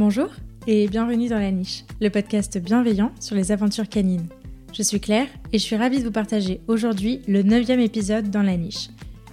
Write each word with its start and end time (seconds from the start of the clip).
Bonjour 0.00 0.30
et 0.66 0.88
bienvenue 0.88 1.28
dans 1.28 1.38
La 1.38 1.50
Niche, 1.50 1.84
le 2.00 2.08
podcast 2.08 2.56
bienveillant 2.56 3.12
sur 3.20 3.36
les 3.36 3.52
aventures 3.52 3.86
canines. 3.86 4.28
Je 4.72 4.82
suis 4.82 4.98
Claire 4.98 5.26
et 5.52 5.58
je 5.58 5.62
suis 5.62 5.76
ravie 5.76 5.98
de 5.98 6.04
vous 6.04 6.10
partager 6.10 6.62
aujourd'hui 6.68 7.20
le 7.28 7.42
neuvième 7.42 7.80
épisode 7.80 8.30
dans 8.30 8.42
La 8.42 8.56
Niche. 8.56 8.88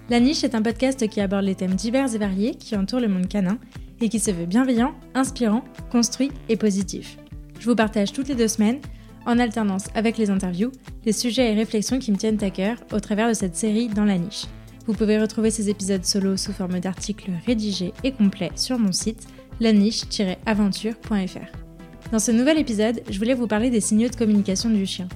La 0.09 0.19
Niche 0.19 0.43
est 0.43 0.55
un 0.55 0.61
podcast 0.61 1.07
qui 1.07 1.21
aborde 1.21 1.45
les 1.45 1.55
thèmes 1.55 1.75
divers 1.75 2.14
et 2.14 2.18
variés 2.18 2.55
qui 2.55 2.75
entourent 2.75 3.00
le 3.00 3.07
monde 3.07 3.29
canin 3.29 3.59
et 4.01 4.09
qui 4.09 4.19
se 4.19 4.29
veut 4.29 4.45
bienveillant, 4.45 4.93
inspirant, 5.14 5.64
construit 5.89 6.32
et 6.50 6.57
positif. 6.57 7.18
Je 7.61 7.70
vous 7.70 7.75
partage 7.75 8.11
toutes 8.11 8.27
les 8.27 8.36
deux 8.36 8.49
semaines, 8.49 8.81
en 9.25 9.39
alternance 9.39 9.86
avec 9.95 10.18
les 10.18 10.29
interviews, 10.29 10.73
les 11.05 11.13
sujets 11.13 11.54
et 11.54 11.55
réflexions 11.55 11.97
qui 11.97 12.11
me 12.11 12.18
tiennent 12.18 12.43
à 12.43 12.49
cœur 12.49 12.75
au 12.91 12.99
travers 12.99 13.29
de 13.29 13.34
cette 13.34 13.55
série 13.55 13.88
dans 13.88 14.04
La 14.04 14.18
Niche. 14.18 14.47
Vous 14.86 14.93
pouvez 14.93 15.18
retrouver 15.18 15.49
ces 15.49 15.69
épisodes 15.69 16.04
solo 16.04 16.36
sous 16.36 16.52
forme 16.52 16.82
d'articles 16.82 17.32
rédigés 17.46 17.93
et 18.04 18.11
complets 18.11 18.52
sur 18.57 18.77
mon 18.77 18.91
site 18.91 19.29
laniche-aventure.fr. 19.60 21.57
Dans 22.11 22.20
ce 22.20 22.32
nouvel 22.32 22.57
épisode, 22.57 23.02
je 23.10 23.18
voulais 23.18 23.34
vous 23.34 23.47
parler 23.47 23.70
des 23.70 23.82
signaux 23.82 24.10
de 24.10 24.16
communication 24.16 24.70
du 24.70 24.86
chien. 24.86 25.07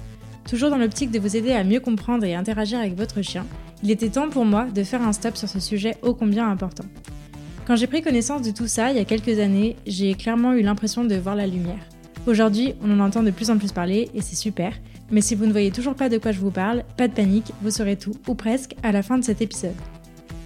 Toujours 0.48 0.70
dans 0.70 0.76
l'optique 0.76 1.10
de 1.10 1.18
vous 1.18 1.36
aider 1.36 1.52
à 1.52 1.64
mieux 1.64 1.80
comprendre 1.80 2.24
et 2.24 2.34
interagir 2.34 2.78
avec 2.78 2.96
votre 2.96 3.22
chien, 3.22 3.46
il 3.82 3.90
était 3.90 4.10
temps 4.10 4.28
pour 4.28 4.44
moi 4.44 4.66
de 4.66 4.82
faire 4.82 5.02
un 5.02 5.12
stop 5.12 5.36
sur 5.36 5.48
ce 5.48 5.60
sujet 5.60 5.96
ô 6.02 6.14
combien 6.14 6.50
important. 6.50 6.84
Quand 7.66 7.76
j'ai 7.76 7.86
pris 7.86 8.02
connaissance 8.02 8.42
de 8.42 8.50
tout 8.50 8.66
ça 8.66 8.90
il 8.90 8.96
y 8.96 9.00
a 9.00 9.04
quelques 9.04 9.38
années, 9.38 9.76
j'ai 9.86 10.14
clairement 10.14 10.52
eu 10.52 10.62
l'impression 10.62 11.04
de 11.04 11.14
voir 11.14 11.36
la 11.36 11.46
lumière. 11.46 11.78
Aujourd'hui, 12.26 12.74
on 12.82 12.90
en 12.92 13.00
entend 13.04 13.22
de 13.22 13.30
plus 13.30 13.50
en 13.50 13.58
plus 13.58 13.72
parler 13.72 14.10
et 14.14 14.20
c'est 14.20 14.36
super, 14.36 14.74
mais 15.10 15.20
si 15.20 15.34
vous 15.34 15.46
ne 15.46 15.52
voyez 15.52 15.70
toujours 15.70 15.94
pas 15.94 16.08
de 16.08 16.18
quoi 16.18 16.32
je 16.32 16.40
vous 16.40 16.50
parle, 16.50 16.84
pas 16.96 17.08
de 17.08 17.12
panique, 17.12 17.52
vous 17.62 17.70
saurez 17.70 17.96
tout, 17.96 18.14
ou 18.28 18.34
presque, 18.34 18.74
à 18.82 18.92
la 18.92 19.02
fin 19.02 19.18
de 19.18 19.24
cet 19.24 19.42
épisode. 19.42 19.74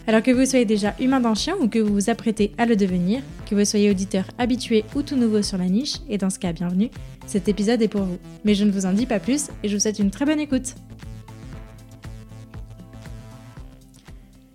Alors 0.09 0.23
que 0.23 0.30
vous 0.30 0.46
soyez 0.46 0.65
déjà 0.65 0.95
humain 1.01 1.18
d'un 1.18 1.35
chien 1.35 1.57
ou 1.60 1.66
que 1.66 1.80
vous 1.80 1.93
vous 1.93 2.10
apprêtez 2.10 2.52
à 2.59 2.66
le 2.66 2.76
devenir, 2.76 3.23
que 3.45 3.57
vous 3.57 3.65
soyez 3.65 3.90
auditeur 3.90 4.24
habitué 4.38 4.85
ou 4.95 5.02
tout 5.02 5.16
nouveau 5.16 5.43
sur 5.43 5.59
la 5.59 5.66
niche, 5.66 5.96
et 6.09 6.16
dans 6.16 6.30
ce 6.30 6.38
cas 6.38 6.52
bienvenue, 6.52 6.90
cet 7.26 7.48
épisode 7.48 7.82
est 7.82 7.88
pour 7.88 8.02
vous. 8.02 8.18
Mais 8.45 8.54
je 8.54 8.65
ne 8.65 8.71
vous 8.71 8.87
en 8.87 8.93
dis 8.93 9.07
pas 9.07 9.18
plus 9.18 9.48
et 9.65 9.68
je 9.68 9.74
vous 9.74 9.80
souhaite 9.80 9.98
une 9.98 10.13
très 10.13 10.24
bonne 10.24 10.38
écoute. 10.38 10.76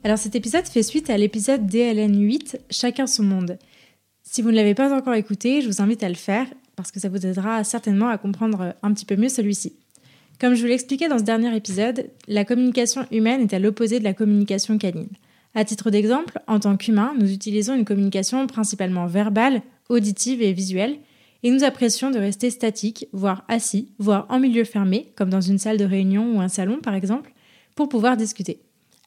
Alors 0.06 0.18
cet 0.18 0.36
épisode 0.36 0.66
fait 0.66 0.84
suite 0.84 1.10
à 1.10 1.18
l'épisode 1.18 1.68
DLN 1.68 2.18
8, 2.18 2.58
Chacun 2.70 3.06
son 3.06 3.24
monde. 3.24 3.60
Si 4.24 4.42
vous 4.42 4.52
ne 4.52 4.56
l'avez 4.56 4.74
pas 4.74 4.96
encore 4.96 5.16
écouté, 5.16 5.62
je 5.62 5.68
vous 5.68 5.82
invite 5.82 6.02
à 6.02 6.10
le 6.10 6.16
faire 6.16 6.48
parce 6.78 6.92
que 6.92 7.02
ça 7.02 7.10
vous 7.10 7.26
aidera 7.26 7.66
certainement 7.66 8.08
à 8.08 8.18
comprendre 8.18 8.74
un 8.82 8.94
petit 8.94 9.06
peu 9.06 9.18
mieux 9.18 9.28
celui-ci. 9.28 9.74
Comme 10.40 10.54
je 10.54 10.62
vous 10.62 10.70
l'expliquais 10.70 11.10
dans 11.10 11.20
ce 11.20 11.24
dernier 11.24 11.54
épisode, 11.54 12.10
la 12.30 12.46
communication 12.46 13.06
humaine 13.12 13.42
est 13.42 13.54
à 13.54 13.60
l'opposé 13.60 14.00
de 14.00 14.06
la 14.06 14.14
communication 14.14 14.78
canine. 14.78 15.10
À 15.54 15.66
titre 15.66 15.92
d'exemple, 15.92 16.40
en 16.48 16.60
tant 16.60 16.78
qu'humains, 16.78 17.14
nous 17.20 17.32
utilisons 17.32 17.76
une 17.76 17.86
communication 17.86 18.48
principalement 18.48 19.06
verbale, 19.08 19.62
auditive 19.90 20.42
et 20.42 20.54
visuelle, 20.54 20.98
et 21.44 21.52
nous 21.52 21.64
apprécions 21.64 22.12
de 22.12 22.20
rester 22.20 22.50
statiques, 22.50 23.08
voire 23.12 23.44
assis, 23.48 23.90
voire 23.98 24.26
en 24.30 24.40
milieu 24.40 24.64
fermé, 24.64 25.12
comme 25.16 25.30
dans 25.30 25.42
une 25.42 25.58
salle 25.58 25.78
de 25.78 25.86
réunion 25.86 26.36
ou 26.36 26.40
un 26.42 26.48
salon 26.48 26.80
par 26.82 26.94
exemple, 26.94 27.34
pour 27.76 27.90
pouvoir 27.90 28.16
discuter. 28.16 28.62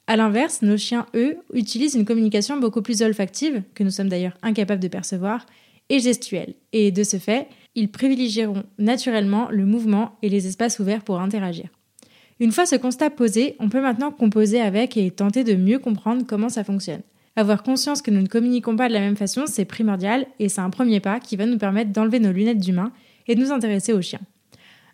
A 0.07 0.15
l'inverse, 0.17 0.61
nos 0.61 0.77
chiens, 0.77 1.07
eux, 1.15 1.37
utilisent 1.53 1.95
une 1.95 2.05
communication 2.05 2.59
beaucoup 2.59 2.83
plus 2.83 3.01
olfactive, 3.01 3.63
que 3.73 3.83
nous 3.83 3.89
sommes 3.89 4.09
d'ailleurs 4.09 4.37
incapables 4.43 4.81
de 4.81 4.87
percevoir, 4.87 5.47
et 5.89 5.99
gestuelle, 5.99 6.53
et 6.73 6.91
de 6.91 7.03
ce 7.03 7.17
fait, 7.17 7.47
ils 7.73 7.89
privilégieront 7.89 8.63
naturellement 8.77 9.49
le 9.49 9.65
mouvement 9.65 10.17
et 10.21 10.29
les 10.29 10.45
espaces 10.47 10.79
ouverts 10.79 11.03
pour 11.03 11.19
interagir. 11.19 11.69
Une 12.41 12.51
fois 12.51 12.65
ce 12.65 12.75
constat 12.75 13.09
posé, 13.11 13.55
on 13.59 13.69
peut 13.69 13.81
maintenant 13.81 14.11
composer 14.11 14.59
avec 14.59 14.97
et 14.97 15.09
tenter 15.09 15.45
de 15.45 15.55
mieux 15.55 15.79
comprendre 15.79 16.25
comment 16.27 16.49
ça 16.49 16.65
fonctionne. 16.65 17.01
Avoir 17.37 17.63
conscience 17.63 18.01
que 18.01 18.11
nous 18.11 18.21
ne 18.21 18.27
communiquons 18.27 18.75
pas 18.75 18.89
de 18.89 18.93
la 18.93 18.99
même 18.99 19.15
façon, 19.15 19.45
c'est 19.47 19.63
primordial 19.63 20.27
et 20.39 20.49
c'est 20.49 20.61
un 20.61 20.69
premier 20.69 20.99
pas 20.99 21.21
qui 21.21 21.37
va 21.37 21.45
nous 21.45 21.57
permettre 21.57 21.91
d'enlever 21.91 22.19
nos 22.19 22.33
lunettes 22.33 22.59
d'humain 22.59 22.91
et 23.27 23.35
de 23.35 23.41
nous 23.41 23.53
intéresser 23.53 23.93
au 23.93 24.01
chien. 24.01 24.19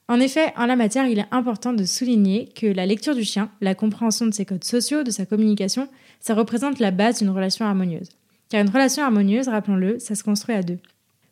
En 0.08 0.20
effet, 0.20 0.54
en 0.56 0.68
la 0.68 0.76
matière, 0.76 1.08
il 1.08 1.18
est 1.18 1.26
important 1.32 1.74
de 1.74 1.84
souligner 1.84 2.50
que 2.56 2.68
la 2.68 2.86
lecture 2.86 3.16
du 3.16 3.24
chien, 3.24 3.50
la 3.60 3.74
compréhension 3.74 4.28
de 4.28 4.34
ses 4.34 4.46
codes 4.46 4.64
sociaux, 4.64 5.04
de 5.04 5.12
sa 5.12 5.26
communication, 5.26 5.88
ça 6.20 6.36
représente 6.36 6.80
la 6.80 6.92
base 6.92 7.20
d'une 7.20 7.30
relation 7.30 7.66
harmonieuse. 7.66 8.10
Car 8.50 8.62
une 8.62 8.70
relation 8.70 9.04
harmonieuse, 9.04 9.48
rappelons-le, 9.48 9.98
ça 9.98 10.14
se 10.14 10.24
construit 10.24 10.54
à 10.54 10.62
deux. 10.62 10.80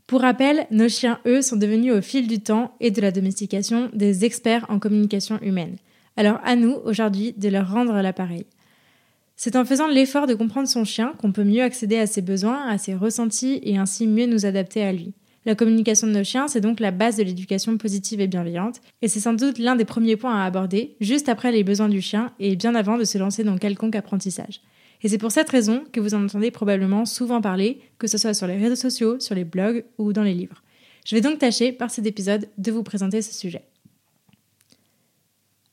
Pour 0.07 0.21
rappel, 0.21 0.65
nos 0.71 0.89
chiens, 0.89 1.19
eux, 1.27 1.43
sont 1.43 1.57
devenus 1.57 1.93
au 1.93 2.01
fil 2.01 2.27
du 2.27 2.39
temps 2.39 2.73
et 2.79 2.89
de 2.89 3.01
la 3.01 3.11
domestication 3.11 3.91
des 3.93 4.25
experts 4.25 4.65
en 4.69 4.79
communication 4.79 5.37
humaine. 5.43 5.75
Alors 6.19 6.41
à 6.43 6.57
nous, 6.57 6.75
aujourd'hui, 6.83 7.33
de 7.37 7.47
leur 7.47 7.71
rendre 7.71 7.93
l'appareil. 8.01 8.45
C'est 9.37 9.55
en 9.55 9.63
faisant 9.63 9.87
l'effort 9.87 10.27
de 10.27 10.33
comprendre 10.33 10.67
son 10.67 10.83
chien 10.83 11.13
qu'on 11.17 11.31
peut 11.31 11.45
mieux 11.45 11.63
accéder 11.63 11.97
à 11.97 12.07
ses 12.07 12.21
besoins, 12.21 12.67
à 12.67 12.77
ses 12.77 12.93
ressentis 12.93 13.61
et 13.63 13.77
ainsi 13.77 14.05
mieux 14.05 14.25
nous 14.25 14.45
adapter 14.45 14.83
à 14.83 14.91
lui. 14.91 15.13
La 15.45 15.55
communication 15.55 16.07
de 16.07 16.11
nos 16.11 16.25
chiens, 16.25 16.49
c'est 16.49 16.59
donc 16.59 16.81
la 16.81 16.91
base 16.91 17.15
de 17.15 17.23
l'éducation 17.23 17.77
positive 17.77 18.19
et 18.19 18.27
bienveillante, 18.27 18.81
et 19.01 19.07
c'est 19.07 19.21
sans 19.21 19.31
doute 19.31 19.59
l'un 19.59 19.77
des 19.77 19.85
premiers 19.85 20.17
points 20.17 20.35
à 20.35 20.43
aborder, 20.43 20.97
juste 20.99 21.29
après 21.29 21.53
les 21.53 21.63
besoins 21.63 21.87
du 21.87 22.01
chien 22.01 22.33
et 22.37 22.57
bien 22.57 22.75
avant 22.75 22.97
de 22.97 23.05
se 23.05 23.17
lancer 23.17 23.45
dans 23.45 23.57
quelconque 23.57 23.95
apprentissage. 23.95 24.59
Et 25.01 25.07
c'est 25.07 25.19
pour 25.19 25.31
cette 25.31 25.49
raison 25.49 25.85
que 25.93 26.01
vous 26.01 26.15
en 26.15 26.25
entendez 26.25 26.51
probablement 26.51 27.05
souvent 27.05 27.39
parler, 27.39 27.79
que 27.97 28.07
ce 28.07 28.17
soit 28.17 28.33
sur 28.33 28.45
les 28.45 28.57
réseaux 28.57 28.75
sociaux, 28.75 29.21
sur 29.21 29.35
les 29.35 29.45
blogs 29.45 29.85
ou 29.97 30.11
dans 30.11 30.23
les 30.23 30.33
livres. 30.33 30.63
Je 31.05 31.15
vais 31.15 31.21
donc 31.21 31.39
tâcher, 31.39 31.71
par 31.71 31.91
cet 31.91 32.05
épisode, 32.05 32.49
de 32.57 32.73
vous 32.73 32.83
présenter 32.83 33.21
ce 33.21 33.33
sujet. 33.33 33.68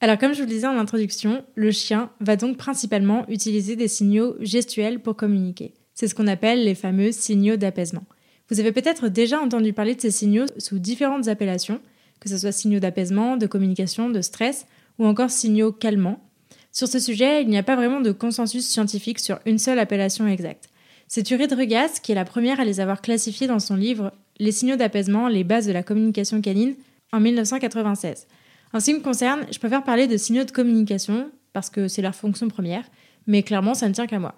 Alors 0.01 0.19
comme 0.19 0.35
je 0.35 0.43
vous 0.43 0.49
le 0.49 0.53
disais 0.53 0.67
en 0.67 0.79
introduction, 0.79 1.43
le 1.55 1.71
chien 1.71 2.11
va 2.21 2.37
donc 2.37 2.59
principalement 2.59 3.25
utiliser 3.29 3.77
des 3.77 3.89
signaux 3.89 4.37
gestuels 4.41 5.01
pour 5.01 5.17
communiquer. 5.17 5.73
C'est 5.95 6.07
ce 6.07 6.15
qu'on 6.15 6.27
appelle 6.27 6.65
les 6.65 6.75
fameux 6.75 7.13
signaux 7.13 7.57
d'apaisement. 7.57 8.05
Vous 8.51 8.61
avez 8.61 8.73
peut-être 8.73 9.09
déjà 9.09 9.41
entendu 9.41 9.73
parler 9.73 9.95
de 9.95 10.01
ces 10.01 10.11
signaux 10.11 10.45
sous 10.59 10.79
différentes 10.79 11.29
appellations, 11.29 11.81
que 12.21 12.29
ce 12.29 12.37
soit 12.37 12.53
signaux 12.53 12.79
d'apaisement, 12.79 13.39
de 13.39 13.47
communication, 13.47 14.11
de 14.11 14.21
stress 14.21 14.67
ou 14.99 15.07
encore 15.07 15.31
signaux 15.31 15.73
calmants. 15.73 16.21
Sur 16.73 16.89
ce 16.89 16.99
sujet, 16.99 17.43
il 17.43 17.49
n'y 17.49 17.57
a 17.57 17.63
pas 17.63 17.77
vraiment 17.77 18.01
de 18.01 18.13
consensus 18.13 18.67
scientifique 18.67 19.19
sur 19.19 19.39
une 19.47 19.59
seule 19.59 19.79
appellation 19.79 20.29
exacte. 20.29 20.69
C'est 21.09 21.31
Uri 21.31 21.47
Regas 21.47 22.01
qui 22.03 22.13
est 22.13 22.17
la 22.17 22.27
première 22.27 22.61
à 22.61 22.65
les 22.67 22.81
avoir 22.81 23.01
classifiés 23.01 23.47
dans 23.47 23.61
son 23.61 23.77
livre 23.77 24.13
Les 24.39 24.53
signaux 24.53 24.77
d'apaisement, 24.77 25.29
les 25.29 25.45
bases 25.45 25.67
de 25.67 25.73
la 25.73 25.83
communication 25.83 26.43
canine 26.43 26.75
en 27.13 27.21
1996. 27.21 28.27
En 28.73 28.81
ce 28.81 28.87
qui 28.87 28.95
me 28.95 29.01
concerne, 29.01 29.47
je 29.51 29.59
préfère 29.59 29.85
parler 29.85 30.07
de 30.07 30.17
signaux 30.17 30.45
de 30.45 30.51
communication 30.51 31.31
parce 31.53 31.71
que 31.71 31.89
c'est 31.89 32.03
leur 32.03 32.15
fonction 32.15 32.49
première, 32.49 32.85
mais 33.27 33.43
clairement, 33.43 33.75
ça 33.75 33.89
ne 33.89 33.95
tient 33.95 34.07
qu'à 34.07 34.19
moi. 34.19 34.35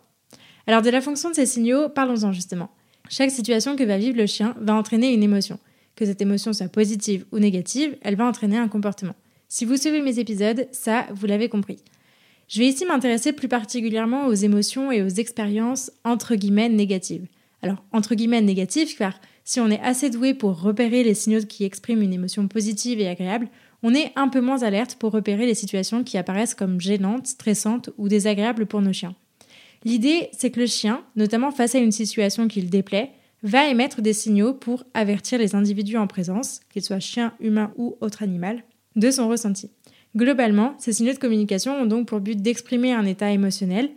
Alors 0.66 0.82
de 0.82 0.90
la 0.90 1.00
fonction 1.00 1.30
de 1.30 1.34
ces 1.34 1.46
signaux, 1.46 1.88
parlons-en 1.88 2.32
justement. 2.32 2.70
Chaque 3.08 3.30
situation 3.30 3.74
que 3.74 3.84
va 3.84 3.98
vivre 3.98 4.16
le 4.16 4.26
chien 4.26 4.54
va 4.60 4.74
entraîner 4.74 5.12
une 5.12 5.22
émotion. 5.22 5.58
Que 5.96 6.04
cette 6.04 6.20
émotion 6.20 6.52
soit 6.52 6.68
positive 6.68 7.24
ou 7.32 7.38
négative, 7.38 7.96
elle 8.02 8.16
va 8.16 8.26
entraîner 8.26 8.58
un 8.58 8.68
comportement. 8.68 9.14
Si 9.48 9.64
vous 9.64 9.76
suivez 9.76 10.02
mes 10.02 10.18
épisodes, 10.18 10.68
ça, 10.72 11.06
vous 11.12 11.26
l'avez 11.26 11.48
compris. 11.48 11.78
Je 12.48 12.60
vais 12.60 12.66
ici 12.66 12.84
m'intéresser 12.84 13.32
plus 13.32 13.48
particulièrement 13.48 14.26
aux 14.26 14.34
émotions 14.34 14.92
et 14.92 15.02
aux 15.02 15.08
expériences 15.08 15.90
entre 16.04 16.34
guillemets 16.34 16.68
négatives. 16.68 17.26
Alors, 17.62 17.82
entre 17.92 18.14
guillemets 18.14 18.40
négatives, 18.40 18.96
car 18.96 19.20
si 19.44 19.60
on 19.60 19.70
est 19.70 19.80
assez 19.80 20.10
doué 20.10 20.34
pour 20.34 20.60
repérer 20.60 21.02
les 21.02 21.14
signaux 21.14 21.40
qui 21.40 21.64
expriment 21.64 22.02
une 22.02 22.12
émotion 22.12 22.46
positive 22.46 23.00
et 23.00 23.08
agréable, 23.08 23.48
on 23.82 23.94
est 23.94 24.12
un 24.16 24.28
peu 24.28 24.40
moins 24.40 24.62
alerte 24.62 24.96
pour 24.96 25.12
repérer 25.12 25.46
les 25.46 25.54
situations 25.54 26.04
qui 26.04 26.18
apparaissent 26.18 26.54
comme 26.54 26.80
gênantes, 26.80 27.26
stressantes 27.26 27.90
ou 27.96 28.08
désagréables 28.08 28.66
pour 28.66 28.80
nos 28.80 28.92
chiens. 28.92 29.14
L'idée, 29.84 30.28
c'est 30.32 30.50
que 30.50 30.60
le 30.60 30.66
chien, 30.66 31.02
notamment 31.14 31.50
face 31.50 31.74
à 31.74 31.78
une 31.78 31.92
situation 31.92 32.48
qui 32.48 32.60
le 32.60 32.68
déplaît, 32.68 33.12
va 33.44 33.68
émettre 33.68 34.02
des 34.02 34.12
signaux 34.12 34.52
pour 34.52 34.84
avertir 34.94 35.38
les 35.38 35.54
individus 35.54 35.96
en 35.96 36.08
présence, 36.08 36.60
qu'ils 36.70 36.82
soient 36.82 36.98
chiens, 36.98 37.32
humains 37.40 37.72
ou 37.76 37.96
autre 38.00 38.22
animal, 38.22 38.64
de 38.96 39.10
son 39.10 39.28
ressenti. 39.28 39.70
Globalement, 40.16 40.74
ces 40.78 40.92
signaux 40.92 41.12
de 41.12 41.18
communication 41.18 41.80
ont 41.80 41.86
donc 41.86 42.08
pour 42.08 42.20
but 42.20 42.40
d'exprimer 42.40 42.92
un 42.92 43.06
état 43.06 43.30
émotionnel 43.30 43.90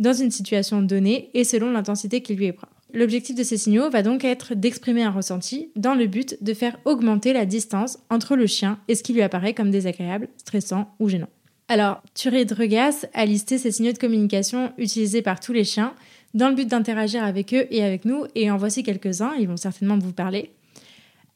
dans 0.00 0.12
une 0.12 0.30
situation 0.30 0.82
donnée 0.82 1.30
et 1.34 1.44
selon 1.44 1.70
l'intensité 1.70 2.22
qui 2.22 2.34
lui 2.34 2.46
est 2.46 2.52
propre. 2.52 2.77
L'objectif 2.94 3.36
de 3.36 3.42
ces 3.42 3.58
signaux 3.58 3.90
va 3.90 4.02
donc 4.02 4.24
être 4.24 4.54
d'exprimer 4.54 5.02
un 5.02 5.10
ressenti 5.10 5.70
dans 5.76 5.94
le 5.94 6.06
but 6.06 6.42
de 6.42 6.54
faire 6.54 6.78
augmenter 6.86 7.34
la 7.34 7.44
distance 7.44 7.98
entre 8.08 8.34
le 8.34 8.46
chien 8.46 8.78
et 8.88 8.94
ce 8.94 9.02
qui 9.02 9.12
lui 9.12 9.20
apparaît 9.20 9.52
comme 9.52 9.70
désagréable, 9.70 10.28
stressant 10.38 10.94
ou 10.98 11.08
gênant. 11.08 11.28
Alors, 11.68 12.02
Thuré 12.14 12.46
Dregas 12.46 13.04
a 13.12 13.26
listé 13.26 13.58
ces 13.58 13.72
signaux 13.72 13.92
de 13.92 13.98
communication 13.98 14.72
utilisés 14.78 15.20
par 15.20 15.38
tous 15.38 15.52
les 15.52 15.64
chiens 15.64 15.92
dans 16.32 16.48
le 16.48 16.54
but 16.54 16.66
d'interagir 16.66 17.22
avec 17.22 17.52
eux 17.52 17.66
et 17.70 17.84
avec 17.84 18.06
nous, 18.06 18.24
et 18.34 18.50
en 18.50 18.56
voici 18.56 18.82
quelques-uns, 18.82 19.34
ils 19.38 19.48
vont 19.48 19.58
certainement 19.58 19.98
vous 19.98 20.12
parler. 20.12 20.50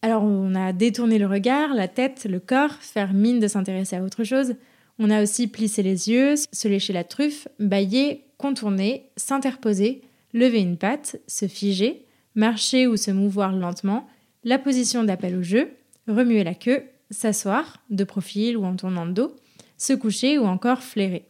Alors, 0.00 0.22
on 0.22 0.54
a 0.54 0.72
détourné 0.72 1.18
le 1.18 1.26
regard, 1.26 1.74
la 1.74 1.86
tête, 1.86 2.26
le 2.28 2.40
corps, 2.40 2.72
faire 2.80 3.12
mine 3.12 3.40
de 3.40 3.46
s'intéresser 3.46 3.96
à 3.96 4.02
autre 4.02 4.24
chose. 4.24 4.54
On 4.98 5.10
a 5.10 5.22
aussi 5.22 5.48
plissé 5.48 5.82
les 5.82 6.08
yeux, 6.08 6.34
se 6.36 6.66
lécher 6.66 6.94
la 6.94 7.04
truffe, 7.04 7.46
bailler, 7.58 8.24
contourner, 8.38 9.10
s'interposer, 9.16 10.02
lever 10.32 10.60
une 10.60 10.76
patte, 10.76 11.20
se 11.26 11.46
figer, 11.46 12.06
marcher 12.34 12.86
ou 12.86 12.96
se 12.96 13.10
mouvoir 13.10 13.52
lentement, 13.52 14.06
la 14.44 14.58
position 14.58 15.04
d'appel 15.04 15.36
au 15.36 15.42
jeu, 15.42 15.70
remuer 16.08 16.44
la 16.44 16.54
queue, 16.54 16.82
s'asseoir, 17.10 17.82
de 17.90 18.04
profil 18.04 18.56
ou 18.56 18.64
en 18.64 18.74
tournant 18.76 19.04
le 19.04 19.12
dos, 19.12 19.36
se 19.76 19.92
coucher 19.92 20.38
ou 20.38 20.44
encore 20.44 20.82
flairer. 20.82 21.24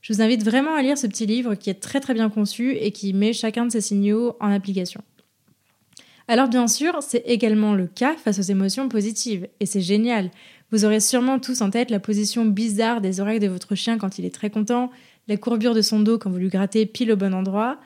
Je 0.00 0.12
vous 0.12 0.20
invite 0.20 0.42
vraiment 0.42 0.74
à 0.74 0.82
lire 0.82 0.98
ce 0.98 1.06
petit 1.06 1.26
livre 1.26 1.54
qui 1.54 1.70
est 1.70 1.80
très 1.80 2.00
très 2.00 2.14
bien 2.14 2.28
conçu 2.28 2.76
et 2.76 2.90
qui 2.90 3.12
met 3.12 3.32
chacun 3.32 3.66
de 3.66 3.70
ces 3.70 3.80
signaux 3.80 4.36
en 4.40 4.50
application. 4.50 5.02
Alors 6.28 6.48
bien 6.48 6.68
sûr, 6.68 6.98
c'est 7.02 7.22
également 7.26 7.74
le 7.74 7.86
cas 7.86 8.14
face 8.16 8.38
aux 8.38 8.42
émotions 8.42 8.88
positives, 8.88 9.48
et 9.60 9.66
c'est 9.66 9.80
génial. 9.80 10.30
Vous 10.70 10.84
aurez 10.84 11.00
sûrement 11.00 11.38
tous 11.38 11.60
en 11.60 11.70
tête 11.70 11.90
la 11.90 12.00
position 12.00 12.44
bizarre 12.44 13.00
des 13.00 13.20
oreilles 13.20 13.40
de 13.40 13.48
votre 13.48 13.74
chien 13.74 13.98
quand 13.98 14.18
il 14.18 14.24
est 14.24 14.34
très 14.34 14.50
content, 14.50 14.90
la 15.28 15.36
courbure 15.36 15.74
de 15.74 15.82
son 15.82 16.00
dos 16.00 16.18
quand 16.18 16.30
vous 16.30 16.38
lui 16.38 16.48
grattez 16.48 16.86
pile 16.86 17.12
au 17.12 17.16
bon 17.16 17.34
endroit. 17.34 17.78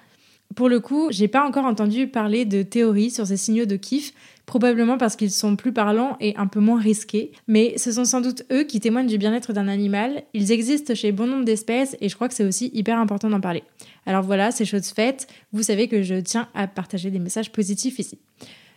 Pour 0.55 0.69
le 0.69 0.81
coup, 0.81 1.09
j'ai 1.11 1.29
pas 1.29 1.47
encore 1.47 1.67
entendu 1.67 2.07
parler 2.07 2.45
de 2.45 2.63
théories 2.63 3.11
sur 3.11 3.27
ces 3.27 3.37
signaux 3.37 3.67
de 3.67 3.77
kiff, 3.77 4.13
probablement 4.47 4.97
parce 4.97 5.17
qu'ils 5.17 5.31
sont 5.31 5.57
plus 5.57 5.73
parlants 5.73 6.17
et 6.21 6.35
un 6.37 6.47
peu 6.47 6.61
moins 6.61 6.81
risqués, 6.81 7.33
mais 7.47 7.77
ce 7.77 7.93
sont 7.93 8.05
sans 8.05 8.21
doute 8.21 8.45
eux 8.53 8.63
qui 8.63 8.81
témoignent 8.81 9.09
du 9.09 9.19
bien-être 9.19 9.53
d'un 9.53 9.69
animal. 9.69 10.23
Ils 10.35 10.53
existent 10.53 10.95
chez 10.95 11.13
bon 11.13 11.27
nombre 11.27 11.45
d'espèces 11.45 11.97
et 12.01 12.09
je 12.09 12.15
crois 12.15 12.29
que 12.29 12.35
c'est 12.35 12.45
aussi 12.45 12.71
hyper 12.73 12.99
important 12.99 13.29
d'en 13.29 13.41
parler. 13.41 13.65
Alors 14.07 14.23
voilà, 14.23 14.51
ces 14.51 14.65
choses 14.65 14.89
faites, 14.89 15.27
vous 15.53 15.63
savez 15.63 15.89
que 15.89 16.03
je 16.03 16.15
tiens 16.15 16.49
à 16.55 16.67
partager 16.69 17.11
des 17.11 17.19
messages 17.19 17.53
positifs 17.53 17.99
ici. 17.99 18.19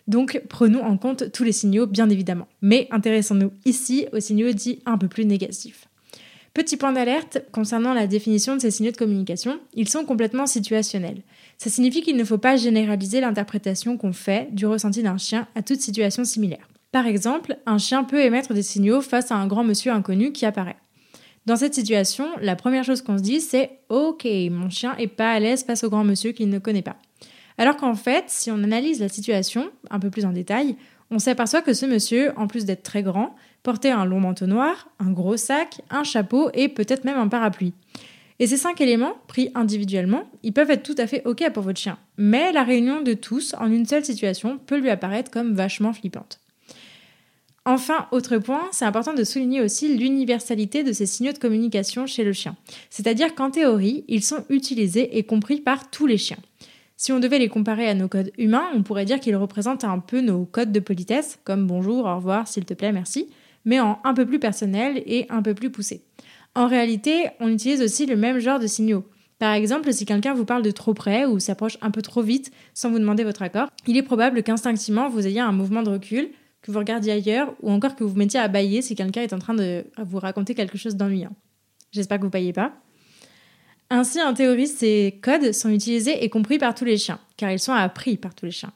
Donc 0.07 0.41
prenons 0.49 0.83
en 0.83 0.97
compte 0.97 1.31
tous 1.31 1.43
les 1.43 1.51
signaux, 1.51 1.85
bien 1.85 2.09
évidemment. 2.09 2.47
Mais 2.61 2.87
intéressons-nous 2.89 3.51
ici 3.65 4.07
aux 4.11 4.19
signaux 4.19 4.51
dits 4.51 4.81
un 4.85 4.97
peu 4.97 5.07
plus 5.07 5.25
négatifs. 5.25 5.88
Petit 6.53 6.77
point 6.77 6.91
d'alerte 6.91 7.39
concernant 7.51 7.93
la 7.93 8.07
définition 8.07 8.55
de 8.55 8.61
ces 8.61 8.71
signaux 8.71 8.91
de 8.91 8.97
communication, 8.97 9.59
ils 9.75 9.87
sont 9.87 10.03
complètement 10.03 10.47
situationnels. 10.47 11.21
Ça 11.57 11.69
signifie 11.69 12.01
qu'il 12.01 12.17
ne 12.17 12.23
faut 12.23 12.37
pas 12.37 12.55
généraliser 12.55 13.21
l'interprétation 13.21 13.97
qu'on 13.97 14.13
fait 14.13 14.47
du 14.51 14.65
ressenti 14.65 15.03
d'un 15.03 15.17
chien 15.17 15.47
à 15.55 15.61
toute 15.61 15.81
situation 15.81 16.23
similaire. 16.23 16.67
Par 16.91 17.05
exemple, 17.05 17.57
un 17.67 17.77
chien 17.77 18.03
peut 18.03 18.21
émettre 18.21 18.53
des 18.53 18.63
signaux 18.63 19.01
face 19.01 19.31
à 19.31 19.35
un 19.35 19.45
grand 19.45 19.63
monsieur 19.63 19.91
inconnu 19.91 20.31
qui 20.31 20.45
apparaît. 20.45 20.77
Dans 21.45 21.55
cette 21.55 21.75
situation, 21.75 22.27
la 22.41 22.55
première 22.55 22.83
chose 22.83 23.01
qu'on 23.01 23.17
se 23.17 23.23
dit, 23.23 23.41
c'est 23.41 23.71
Ok, 23.89 24.27
mon 24.51 24.69
chien 24.69 24.95
est 24.97 25.07
pas 25.07 25.31
à 25.31 25.39
l'aise 25.39 25.63
face 25.63 25.83
au 25.83 25.89
grand 25.89 26.03
monsieur 26.03 26.31
qu'il 26.31 26.49
ne 26.49 26.59
connaît 26.59 26.81
pas. 26.81 26.97
Alors 27.57 27.75
qu'en 27.75 27.95
fait, 27.95 28.25
si 28.27 28.49
on 28.49 28.63
analyse 28.63 28.99
la 28.99 29.09
situation 29.09 29.69
un 29.91 29.99
peu 29.99 30.09
plus 30.09 30.25
en 30.25 30.31
détail, 30.31 30.75
on 31.11 31.19
s'aperçoit 31.19 31.61
que 31.61 31.73
ce 31.73 31.85
monsieur, 31.85 32.31
en 32.37 32.47
plus 32.47 32.65
d'être 32.65 32.83
très 32.83 33.03
grand, 33.03 33.35
portait 33.69 33.91
un 33.91 34.03
long 34.03 34.19
manteau 34.19 34.47
noir, 34.47 34.89
un 34.97 35.11
gros 35.11 35.37
sac, 35.37 35.81
un 35.91 36.03
chapeau 36.03 36.49
et 36.55 36.69
peut-être 36.69 37.03
même 37.03 37.19
un 37.19 37.27
parapluie. 37.27 37.73
Et 38.39 38.47
ces 38.47 38.57
cinq 38.57 38.81
éléments, 38.81 39.13
pris 39.27 39.51
individuellement, 39.53 40.23
ils 40.41 40.53
peuvent 40.53 40.71
être 40.71 40.81
tout 40.81 40.95
à 40.97 41.05
fait 41.05 41.21
OK 41.25 41.47
pour 41.53 41.61
votre 41.61 41.79
chien. 41.79 41.99
Mais 42.17 42.51
la 42.51 42.63
réunion 42.63 43.03
de 43.03 43.13
tous 43.13 43.53
en 43.59 43.71
une 43.71 43.85
seule 43.85 44.03
situation 44.03 44.57
peut 44.57 44.79
lui 44.79 44.89
apparaître 44.89 45.29
comme 45.29 45.53
vachement 45.53 45.93
flippante. 45.93 46.39
Enfin, 47.63 48.07
autre 48.11 48.39
point, 48.39 48.63
c'est 48.71 48.85
important 48.85 49.13
de 49.13 49.23
souligner 49.23 49.61
aussi 49.61 49.95
l'universalité 49.95 50.83
de 50.83 50.91
ces 50.91 51.05
signaux 51.05 51.33
de 51.33 51.37
communication 51.37 52.07
chez 52.07 52.23
le 52.23 52.33
chien. 52.33 52.55
C'est-à-dire 52.89 53.35
qu'en 53.35 53.51
théorie, 53.51 54.03
ils 54.07 54.23
sont 54.23 54.45
utilisés 54.49 55.19
et 55.19 55.21
compris 55.21 55.61
par 55.61 55.91
tous 55.91 56.07
les 56.07 56.17
chiens. 56.17 56.39
Si 56.97 57.11
on 57.11 57.19
devait 57.19 57.37
les 57.37 57.49
comparer 57.49 57.87
à 57.87 57.93
nos 57.93 58.07
codes 58.07 58.31
humains, 58.39 58.65
on 58.73 58.81
pourrait 58.81 59.05
dire 59.05 59.19
qu'ils 59.19 59.35
représentent 59.35 59.83
un 59.83 59.99
peu 59.99 60.21
nos 60.21 60.45
codes 60.45 60.71
de 60.71 60.79
politesse, 60.79 61.37
comme 61.43 61.67
bonjour, 61.67 62.05
au 62.05 62.15
revoir, 62.15 62.47
s'il 62.47 62.65
te 62.65 62.73
plaît, 62.73 62.91
merci, 62.91 63.29
mais 63.65 63.79
en 63.79 63.99
un 64.03 64.13
peu 64.13 64.25
plus 64.25 64.39
personnel 64.39 65.01
et 65.05 65.25
un 65.29 65.41
peu 65.41 65.53
plus 65.53 65.69
poussé. 65.69 66.03
En 66.55 66.67
réalité, 66.67 67.27
on 67.39 67.49
utilise 67.49 67.81
aussi 67.81 68.05
le 68.05 68.15
même 68.15 68.39
genre 68.39 68.59
de 68.59 68.67
signaux. 68.67 69.05
Par 69.37 69.53
exemple, 69.53 69.93
si 69.93 70.05
quelqu'un 70.05 70.33
vous 70.33 70.45
parle 70.45 70.63
de 70.63 70.71
trop 70.71 70.93
près 70.93 71.25
ou 71.25 71.39
s'approche 71.39 71.77
un 71.81 71.91
peu 71.91 72.01
trop 72.01 72.21
vite 72.21 72.51
sans 72.73 72.89
vous 72.91 72.99
demander 72.99 73.23
votre 73.23 73.41
accord, 73.41 73.69
il 73.87 73.95
est 73.95 74.03
probable 74.03 74.43
qu'instinctivement 74.43 75.07
vous 75.07 75.25
ayez 75.25 75.39
un 75.39 75.53
mouvement 75.53 75.81
de 75.81 75.89
recul, 75.89 76.29
que 76.61 76.71
vous 76.71 76.79
regardiez 76.79 77.13
ailleurs 77.13 77.53
ou 77.61 77.71
encore 77.71 77.95
que 77.95 78.03
vous 78.03 78.09
vous 78.09 78.17
mettiez 78.17 78.39
à 78.39 78.49
bailler 78.49 78.81
si 78.81 78.95
quelqu'un 78.95 79.21
est 79.21 79.31
en 79.31 79.39
train 79.39 79.53
de 79.53 79.85
vous 79.97 80.19
raconter 80.19 80.55
quelque 80.55 80.77
chose 80.77 80.95
d'ennuyant. 80.95 81.31
J'espère 81.91 82.17
que 82.19 82.25
vous 82.25 82.37
ne 82.37 82.51
pas. 82.51 82.73
Ainsi, 83.89 84.21
en 84.21 84.33
théorie, 84.33 84.67
ces 84.67 85.19
codes 85.23 85.51
sont 85.51 85.69
utilisés 85.69 86.23
et 86.23 86.29
compris 86.29 86.59
par 86.59 86.75
tous 86.75 86.85
les 86.85 86.97
chiens, 86.97 87.19
car 87.37 87.51
ils 87.51 87.59
sont 87.59 87.73
appris 87.73 88.17
par 88.17 88.35
tous 88.35 88.45
les 88.45 88.51
chiens. 88.51 88.73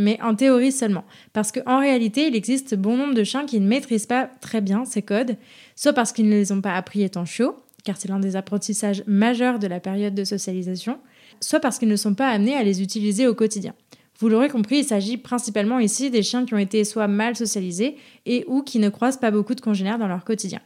Mais 0.00 0.18
en 0.22 0.34
théorie 0.34 0.72
seulement, 0.72 1.04
parce 1.34 1.52
qu'en 1.52 1.78
réalité, 1.78 2.28
il 2.28 2.34
existe 2.34 2.74
bon 2.74 2.96
nombre 2.96 3.12
de 3.12 3.22
chiens 3.22 3.44
qui 3.44 3.60
ne 3.60 3.68
maîtrisent 3.68 4.06
pas 4.06 4.30
très 4.40 4.62
bien 4.62 4.86
ces 4.86 5.02
codes, 5.02 5.36
soit 5.76 5.92
parce 5.92 6.12
qu'ils 6.12 6.26
ne 6.26 6.34
les 6.34 6.52
ont 6.52 6.62
pas 6.62 6.72
appris 6.72 7.02
étant 7.02 7.26
chiots, 7.26 7.54
car 7.84 7.98
c'est 7.98 8.08
l'un 8.08 8.18
des 8.18 8.34
apprentissages 8.34 9.04
majeurs 9.06 9.58
de 9.58 9.66
la 9.66 9.78
période 9.78 10.14
de 10.14 10.24
socialisation, 10.24 10.98
soit 11.42 11.60
parce 11.60 11.78
qu'ils 11.78 11.88
ne 11.88 11.96
sont 11.96 12.14
pas 12.14 12.28
amenés 12.28 12.54
à 12.54 12.62
les 12.62 12.80
utiliser 12.80 13.26
au 13.26 13.34
quotidien. 13.34 13.74
Vous 14.18 14.30
l'aurez 14.30 14.48
compris, 14.48 14.78
il 14.78 14.84
s'agit 14.84 15.18
principalement 15.18 15.78
ici 15.78 16.10
des 16.10 16.22
chiens 16.22 16.46
qui 16.46 16.54
ont 16.54 16.58
été 16.58 16.84
soit 16.84 17.06
mal 17.08 17.36
socialisés 17.36 17.96
et 18.24 18.46
ou 18.48 18.62
qui 18.62 18.78
ne 18.78 18.88
croisent 18.88 19.20
pas 19.20 19.30
beaucoup 19.30 19.54
de 19.54 19.60
congénères 19.60 19.98
dans 19.98 20.08
leur 20.08 20.24
quotidien. 20.24 20.60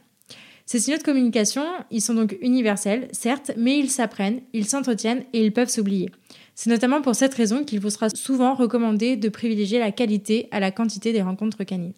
Ces 0.65 0.79
signaux 0.79 0.97
de 0.97 1.03
communication, 1.03 1.63
ils 1.91 2.01
sont 2.01 2.15
donc 2.15 2.35
universels, 2.41 3.07
certes, 3.11 3.51
mais 3.55 3.77
ils 3.77 3.91
s'apprennent, 3.91 4.41
ils 4.53 4.65
s'entretiennent 4.65 5.23
et 5.31 5.43
ils 5.43 5.53
peuvent 5.53 5.69
s'oublier. 5.69 6.09
C'est 6.55 6.71
notamment 6.71 7.01
pour 7.01 7.13
cette 7.13 7.35
raison 7.35 7.63
qu'il 7.63 7.79
vous 7.79 7.91
sera 7.91 8.09
souvent 8.09 8.55
recommandé 8.55 9.15
de 9.15 9.29
privilégier 9.29 9.77
la 9.77 9.91
qualité 9.91 10.47
à 10.51 10.59
la 10.59 10.71
quantité 10.71 11.13
des 11.13 11.21
rencontres 11.21 11.63
canines. 11.63 11.93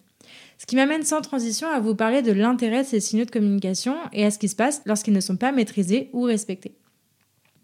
Ce 0.58 0.66
qui 0.66 0.76
m'amène 0.76 1.04
sans 1.04 1.22
transition 1.22 1.68
à 1.68 1.80
vous 1.80 1.94
parler 1.94 2.20
de 2.20 2.32
l'intérêt 2.32 2.82
de 2.82 2.88
ces 2.88 3.00
signaux 3.00 3.24
de 3.24 3.30
communication 3.30 3.96
et 4.12 4.26
à 4.26 4.30
ce 4.30 4.38
qui 4.38 4.48
se 4.48 4.56
passe 4.56 4.82
lorsqu'ils 4.84 5.14
ne 5.14 5.20
sont 5.20 5.36
pas 5.36 5.52
maîtrisés 5.52 6.10
ou 6.12 6.22
respectés. 6.22 6.74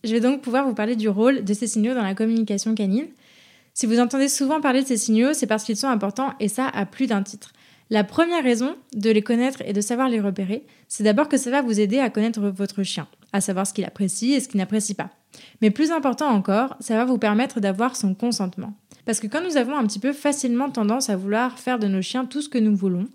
Je 0.05 0.13
vais 0.13 0.21
donc 0.21 0.41
pouvoir 0.41 0.67
vous 0.67 0.75
parler 0.75 0.97
du 0.97 1.09
rôle 1.09 1.45
de 1.45 1.55
ces 1.55 1.67
signaux 1.67 1.95
dans 1.95 2.03
la 2.03 2.15
communication 2.15 2.75
canine. 2.75 3.09
Si 3.75 3.87
vous 3.87 3.99
entendez 3.99 4.29
souvent 4.29 4.61
parler 4.61 4.83
de 4.83 4.87
ces 4.87 4.97
signaux, 4.97 5.35
c'est 5.35 5.47
parce 5.47 5.65
qu'ils 5.65 5.77
sont 5.77 5.89
importants 5.89 6.33
et 6.41 6.49
ça 6.49 6.69
à 6.69 6.87
plus 6.87 7.09
d'un 7.09 7.23
titre. 7.23 7.53
La 7.91 8.03
première 8.03 8.43
raison 8.43 8.77
de 8.95 9.11
les 9.11 9.23
connaître 9.23 9.63
et 9.67 9.73
de 9.73 9.81
savoir 9.81 10.09
les 10.09 10.21
repérer, 10.21 10.65
c'est 10.89 11.05
d'abord 11.05 11.29
que 11.29 11.37
ça 11.37 11.51
va 11.51 11.63
vous 11.63 11.81
aider 11.81 11.99
à 11.99 12.09
connaître 12.09 12.41
votre 12.41 12.83
chien, 12.83 13.07
à 13.33 13.41
savoir 13.41 13.67
ce 13.67 13.75
qu'il 13.75 13.85
apprécie 13.85 14.33
et 14.33 14.41
ce 14.41 14.49
qu'il 14.49 14.59
n'apprécie 14.59 14.95
pas. 14.95 15.11
Mais 15.61 15.71
plus 15.71 15.91
important 15.91 16.29
encore, 16.29 16.77
ça 16.81 16.97
va 16.97 17.05
vous 17.05 17.19
permettre 17.19 17.61
d'avoir 17.61 17.97
son 17.97 18.15
consentement. 18.15 18.75
Parce 19.05 19.21
que 19.21 19.27
quand 19.27 19.43
nous 19.45 19.59
avons 19.59 19.77
un 19.77 19.87
petit 19.87 19.99
peu 19.99 20.13
facilement 20.13 20.71
tendance 20.71 21.11
à 21.11 21.17
vouloir 21.17 21.59
faire 21.59 21.79
de 21.79 21.87
nos 21.87 22.01
chiens 22.01 22.25
tout 22.25 22.41
ce 22.41 22.49
que 22.49 22.59
nous 22.59 22.75
voulons, 22.75 23.09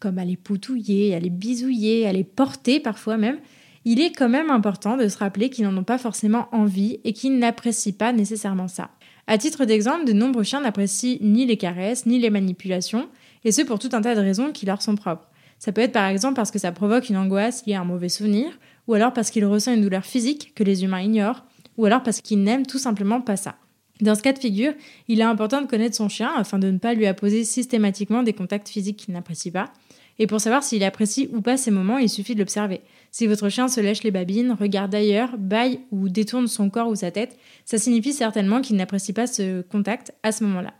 comme 0.00 0.18
à 0.18 0.24
les 0.24 0.36
poutouiller, 0.36 1.14
à 1.14 1.20
les 1.20 1.30
bisouiller, 1.30 2.06
à 2.06 2.12
les 2.12 2.24
porter 2.24 2.80
parfois 2.80 3.18
même, 3.18 3.38
il 3.84 4.00
est 4.00 4.12
quand 4.12 4.28
même 4.28 4.50
important 4.50 4.96
de 4.96 5.08
se 5.08 5.18
rappeler 5.18 5.50
qu'ils 5.50 5.64
n'en 5.64 5.76
ont 5.76 5.84
pas 5.84 5.98
forcément 5.98 6.48
envie 6.52 7.00
et 7.04 7.12
qu'ils 7.12 7.38
n'apprécient 7.38 7.92
pas 7.92 8.12
nécessairement 8.12 8.68
ça. 8.68 8.90
À 9.26 9.38
titre 9.38 9.64
d'exemple, 9.64 10.06
de 10.06 10.12
nombreux 10.12 10.42
chiens 10.42 10.60
n'apprécient 10.60 11.18
ni 11.20 11.46
les 11.46 11.56
caresses, 11.56 12.06
ni 12.06 12.18
les 12.18 12.30
manipulations, 12.30 13.08
et 13.46 13.52
ce 13.52 13.62
pour 13.62 13.78
tout 13.78 13.90
un 13.92 14.02
tas 14.02 14.16
de 14.16 14.20
raisons 14.20 14.50
qui 14.50 14.66
leur 14.66 14.82
sont 14.82 14.96
propres. 14.96 15.30
Ça 15.60 15.70
peut 15.70 15.80
être 15.80 15.92
par 15.92 16.08
exemple 16.08 16.34
parce 16.34 16.50
que 16.50 16.58
ça 16.58 16.72
provoque 16.72 17.08
une 17.08 17.16
angoisse 17.16 17.64
liée 17.64 17.74
à 17.74 17.80
un 17.80 17.84
mauvais 17.84 18.08
souvenir, 18.08 18.58
ou 18.88 18.94
alors 18.94 19.12
parce 19.12 19.30
qu'il 19.30 19.44
ressent 19.46 19.72
une 19.72 19.82
douleur 19.82 20.04
physique 20.04 20.52
que 20.56 20.64
les 20.64 20.82
humains 20.82 21.00
ignorent, 21.00 21.44
ou 21.76 21.86
alors 21.86 22.02
parce 22.02 22.20
qu'il 22.20 22.42
n'aime 22.42 22.66
tout 22.66 22.78
simplement 22.78 23.20
pas 23.20 23.36
ça. 23.36 23.54
Dans 24.00 24.16
ce 24.16 24.22
cas 24.22 24.32
de 24.32 24.40
figure, 24.40 24.72
il 25.06 25.20
est 25.20 25.24
important 25.24 25.62
de 25.62 25.66
connaître 25.66 25.94
son 25.94 26.08
chien 26.08 26.30
afin 26.36 26.58
de 26.58 26.70
ne 26.70 26.78
pas 26.78 26.92
lui 26.92 27.06
apposer 27.06 27.44
systématiquement 27.44 28.24
des 28.24 28.32
contacts 28.32 28.68
physiques 28.68 28.96
qu'il 28.96 29.14
n'apprécie 29.14 29.52
pas. 29.52 29.72
Et 30.18 30.26
pour 30.26 30.40
savoir 30.40 30.64
s'il 30.64 30.82
apprécie 30.82 31.30
ou 31.32 31.40
pas 31.40 31.56
ces 31.56 31.70
moments, 31.70 31.98
il 31.98 32.10
suffit 32.10 32.34
de 32.34 32.40
l'observer. 32.40 32.80
Si 33.12 33.28
votre 33.28 33.48
chien 33.48 33.68
se 33.68 33.80
lèche 33.80 34.02
les 34.02 34.10
babines, 34.10 34.56
regarde 34.58 34.94
ailleurs, 34.94 35.38
baille 35.38 35.80
ou 35.92 36.08
détourne 36.08 36.48
son 36.48 36.68
corps 36.68 36.88
ou 36.88 36.96
sa 36.96 37.12
tête, 37.12 37.38
ça 37.64 37.78
signifie 37.78 38.12
certainement 38.12 38.60
qu'il 38.60 38.76
n'apprécie 38.76 39.12
pas 39.12 39.28
ce 39.28 39.62
contact 39.62 40.12
à 40.24 40.32
ce 40.32 40.42
moment-là. 40.42 40.74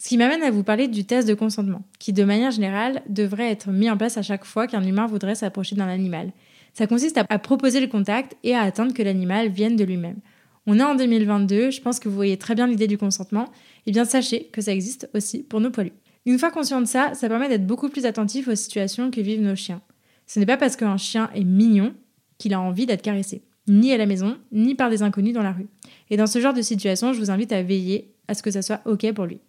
Ce 0.00 0.08
qui 0.08 0.16
m'amène 0.16 0.44
à 0.44 0.52
vous 0.52 0.62
parler 0.62 0.86
du 0.86 1.04
test 1.04 1.26
de 1.26 1.34
consentement, 1.34 1.82
qui 1.98 2.12
de 2.12 2.22
manière 2.22 2.52
générale 2.52 3.02
devrait 3.08 3.50
être 3.50 3.70
mis 3.70 3.90
en 3.90 3.96
place 3.96 4.16
à 4.16 4.22
chaque 4.22 4.44
fois 4.44 4.68
qu'un 4.68 4.84
humain 4.84 5.06
voudrait 5.06 5.34
s'approcher 5.34 5.74
d'un 5.74 5.88
animal. 5.88 6.32
Ça 6.72 6.86
consiste 6.86 7.18
à, 7.18 7.38
proposer 7.38 7.80
le 7.80 7.88
contact 7.88 8.36
et 8.44 8.54
à 8.54 8.62
attendre 8.62 8.94
que 8.94 9.02
l'animal 9.02 9.48
vienne 9.48 9.74
de 9.74 9.82
lui-même. 9.82 10.20
On 10.66 10.78
est 10.78 10.84
en 10.84 10.94
2022, 10.94 11.70
je 11.70 11.80
pense 11.80 11.98
que 11.98 12.08
vous 12.08 12.14
voyez 12.14 12.36
très 12.36 12.54
bien 12.54 12.68
l'idée 12.68 12.86
du 12.86 12.96
consentement, 12.96 13.46
et 13.46 13.88
eh 13.90 13.92
bien 13.92 14.04
sachez 14.04 14.44
que 14.52 14.60
ça 14.60 14.72
existe 14.72 15.10
aussi 15.14 15.42
pour 15.42 15.60
nos 15.60 15.70
poilus. 15.70 15.94
Une 16.26 16.38
fois 16.38 16.52
conscient 16.52 16.80
de 16.80 16.86
ça, 16.86 17.14
ça 17.14 17.28
permet 17.28 17.48
d'être 17.48 17.66
beaucoup 17.66 17.88
plus 17.88 18.06
attentif 18.06 18.46
aux 18.46 18.54
situations 18.54 19.10
que 19.10 19.20
vivent 19.20 19.42
nos 19.42 19.56
chiens. 19.56 19.80
Ce 20.26 20.38
n'est 20.38 20.46
pas 20.46 20.58
parce 20.58 20.76
qu'un 20.76 20.96
chien 20.96 21.30
est 21.34 21.42
mignon 21.42 21.94
qu'il 22.36 22.54
a 22.54 22.60
envie 22.60 22.86
d'être 22.86 23.02
caressé, 23.02 23.42
ni 23.66 23.92
à 23.92 23.96
la 23.96 24.06
maison, 24.06 24.36
ni 24.52 24.76
par 24.76 24.90
des 24.90 25.02
inconnus 25.02 25.34
dans 25.34 25.42
la 25.42 25.52
rue. 25.52 25.66
Et 26.10 26.16
dans 26.16 26.26
ce 26.28 26.38
genre 26.38 26.54
de 26.54 26.62
situation, 26.62 27.12
je 27.12 27.18
vous 27.18 27.32
invite 27.32 27.50
à 27.50 27.62
veiller 27.62 28.12
à 28.28 28.34
ce 28.34 28.42
que 28.42 28.50
ça 28.50 28.62
soit 28.62 28.82
OK 28.84 29.10
pour 29.12 29.24
lui. 29.24 29.40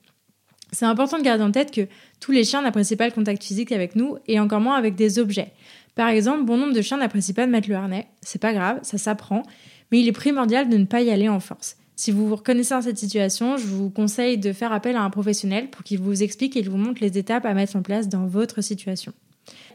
C'est 0.72 0.86
important 0.86 1.18
de 1.18 1.24
garder 1.24 1.44
en 1.44 1.52
tête 1.52 1.72
que 1.72 1.88
tous 2.20 2.32
les 2.32 2.44
chiens 2.44 2.62
n'apprécient 2.62 2.98
pas 2.98 3.08
le 3.08 3.14
contact 3.14 3.44
physique 3.44 3.72
avec 3.72 3.96
nous 3.96 4.18
et 4.28 4.40
encore 4.40 4.60
moins 4.60 4.76
avec 4.76 4.96
des 4.96 5.20
objets. 5.20 5.52
Par 5.96 6.10
exemple, 6.10 6.44
bon 6.44 6.58
nombre 6.58 6.74
de 6.74 6.82
chiens 6.82 6.98
n'apprécient 6.98 7.34
pas 7.34 7.46
de 7.46 7.52
mettre 7.52 7.70
le 7.70 7.76
harnais. 7.76 8.08
C'est 8.22 8.42
pas 8.42 8.54
grave, 8.54 8.80
ça 8.84 8.98
s'apprend, 8.98 9.44
mais 9.92 10.00
il 10.00 10.08
est 10.08 10.14
primordial 10.14 10.70
de 10.70 10.78
ne 10.78 10.86
pas 10.86 11.02
y 11.02 11.10
aller 11.10 11.28
en 11.28 11.40
force. 11.40 11.78
Si 11.96 12.12
vous 12.12 12.28
vous 12.28 12.38
reconnaissez 12.38 12.74
dans 12.74 12.82
cette 12.82 12.98
situation, 12.98 13.58
je 13.58 13.66
vous 13.66 13.90
conseille 13.90 14.38
de 14.38 14.54
faire 14.54 14.72
appel 14.72 14.96
à 14.96 15.02
un 15.02 15.10
professionnel 15.10 15.70
pour 15.70 15.84
qu'il 15.84 16.00
vous 16.00 16.24
explique 16.24 16.56
et 16.56 16.62
vous 16.62 16.78
montre 16.78 17.02
les 17.02 17.18
étapes 17.18 17.46
à 17.46 17.54
mettre 17.54 17.76
en 17.76 17.82
place 17.82 18.08
dans 18.08 18.26
votre 18.26 18.62
situation. 18.62 19.12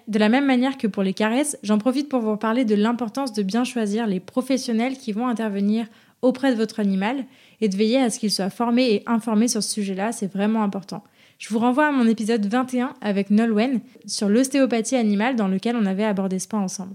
De 0.09 0.19
la 0.19 0.29
même 0.29 0.47
manière 0.47 0.79
que 0.79 0.87
pour 0.87 1.03
les 1.03 1.13
caresses, 1.13 1.59
j'en 1.63 1.79
profite 1.79 2.09
pour 2.09 2.21
vous 2.21 2.37
parler 2.37 2.65
de 2.65 2.75
l'importance 2.75 3.33
de 3.33 3.43
bien 3.43 3.65
choisir 3.65 4.07
les 4.07 4.21
professionnels 4.21 4.97
qui 4.97 5.13
vont 5.13 5.27
intervenir 5.27 5.87
auprès 6.25 6.53
de 6.53 6.57
votre 6.57 6.81
animal 6.81 7.27
et 7.61 7.69
de 7.69 7.77
veiller 7.77 7.99
à 7.99 8.11
ce 8.11 8.19
qu'il 8.19 8.31
soit 8.31 8.51
formé 8.51 8.95
et 8.95 9.03
informé 9.07 9.47
sur 9.47 9.63
ce 9.63 9.71
sujet-là, 9.71 10.13
c'est 10.13 10.33
vraiment 10.33 10.63
important. 10.63 11.05
Je 11.39 11.49
vous 11.51 11.59
renvoie 11.59 11.89
à 11.89 11.93
mon 11.93 12.07
épisode 12.07 12.47
21 12.47 12.95
avec 13.01 13.31
Nolwenn 13.31 13.81
sur 14.07 14.29
l'ostéopathie 14.29 14.97
animale 14.97 15.37
dans 15.37 15.49
lequel 15.49 15.77
on 15.77 15.87
avait 15.87 16.05
abordé 16.05 16.39
ce 16.39 16.49
point 16.49 16.63
ensemble. 16.63 16.95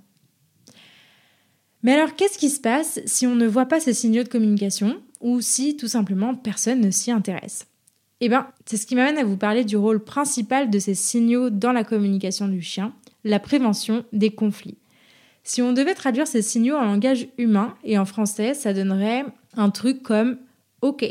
Mais 1.83 1.93
alors, 1.93 2.15
qu'est-ce 2.15 2.37
qui 2.37 2.49
se 2.49 2.59
passe 2.59 2.99
si 3.05 3.25
on 3.27 3.35
ne 3.35 3.47
voit 3.47 3.67
pas 3.67 3.79
ces 3.79 3.93
signaux 3.93 4.23
de 4.23 4.29
communication 4.29 5.01
ou 5.21 5.39
si 5.41 5.77
tout 5.77 5.87
simplement 5.87 6.35
personne 6.35 6.81
ne 6.81 6.91
s'y 6.91 7.11
intéresse? 7.11 7.67
Eh 8.21 8.27
bien, 8.27 8.47
c'est 8.65 8.77
ce 8.77 8.85
qui 8.85 8.95
m'amène 8.95 9.17
à 9.17 9.23
vous 9.23 9.37
parler 9.37 9.63
du 9.63 9.77
rôle 9.77 10.03
principal 10.03 10.69
de 10.69 10.79
ces 10.79 10.95
signaux 10.95 11.49
dans 11.49 11.71
la 11.71 11.85
communication 11.85 12.47
du 12.47 12.61
chien, 12.61 12.93
la 13.23 13.39
prévention 13.39 14.03
des 14.11 14.31
conflits. 14.31 14.77
Si 15.49 15.63
on 15.63 15.73
devait 15.73 15.95
traduire 15.95 16.27
ces 16.27 16.43
signaux 16.43 16.75
en 16.75 16.85
langage 16.85 17.27
humain 17.39 17.75
et 17.83 17.97
en 17.97 18.05
français, 18.05 18.53
ça 18.53 18.71
donnerait 18.71 19.25
un 19.57 19.71
truc 19.71 20.03
comme 20.03 20.37
OK. 20.83 21.03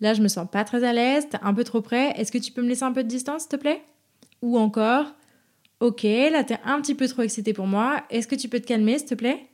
Là, 0.00 0.12
je 0.12 0.20
me 0.20 0.28
sens 0.28 0.46
pas 0.52 0.62
très 0.62 0.84
à 0.84 0.92
l'aise, 0.92 1.26
un 1.40 1.54
peu 1.54 1.64
trop 1.64 1.80
près, 1.80 2.10
est-ce 2.10 2.30
que 2.30 2.36
tu 2.36 2.52
peux 2.52 2.60
me 2.60 2.68
laisser 2.68 2.82
un 2.82 2.92
peu 2.92 3.02
de 3.02 3.08
distance, 3.08 3.44
s'il 3.44 3.48
te 3.48 3.56
plaît? 3.56 3.82
Ou 4.42 4.58
encore 4.58 5.14
Ok, 5.80 6.02
là 6.02 6.44
t'es 6.44 6.58
un 6.66 6.82
petit 6.82 6.94
peu 6.94 7.08
trop 7.08 7.22
excité 7.22 7.54
pour 7.54 7.66
moi, 7.66 8.04
est-ce 8.10 8.28
que 8.28 8.34
tu 8.34 8.50
peux 8.50 8.60
te 8.60 8.66
calmer, 8.66 8.98
s'il 8.98 9.08
te 9.08 9.14
plaît? 9.14 9.46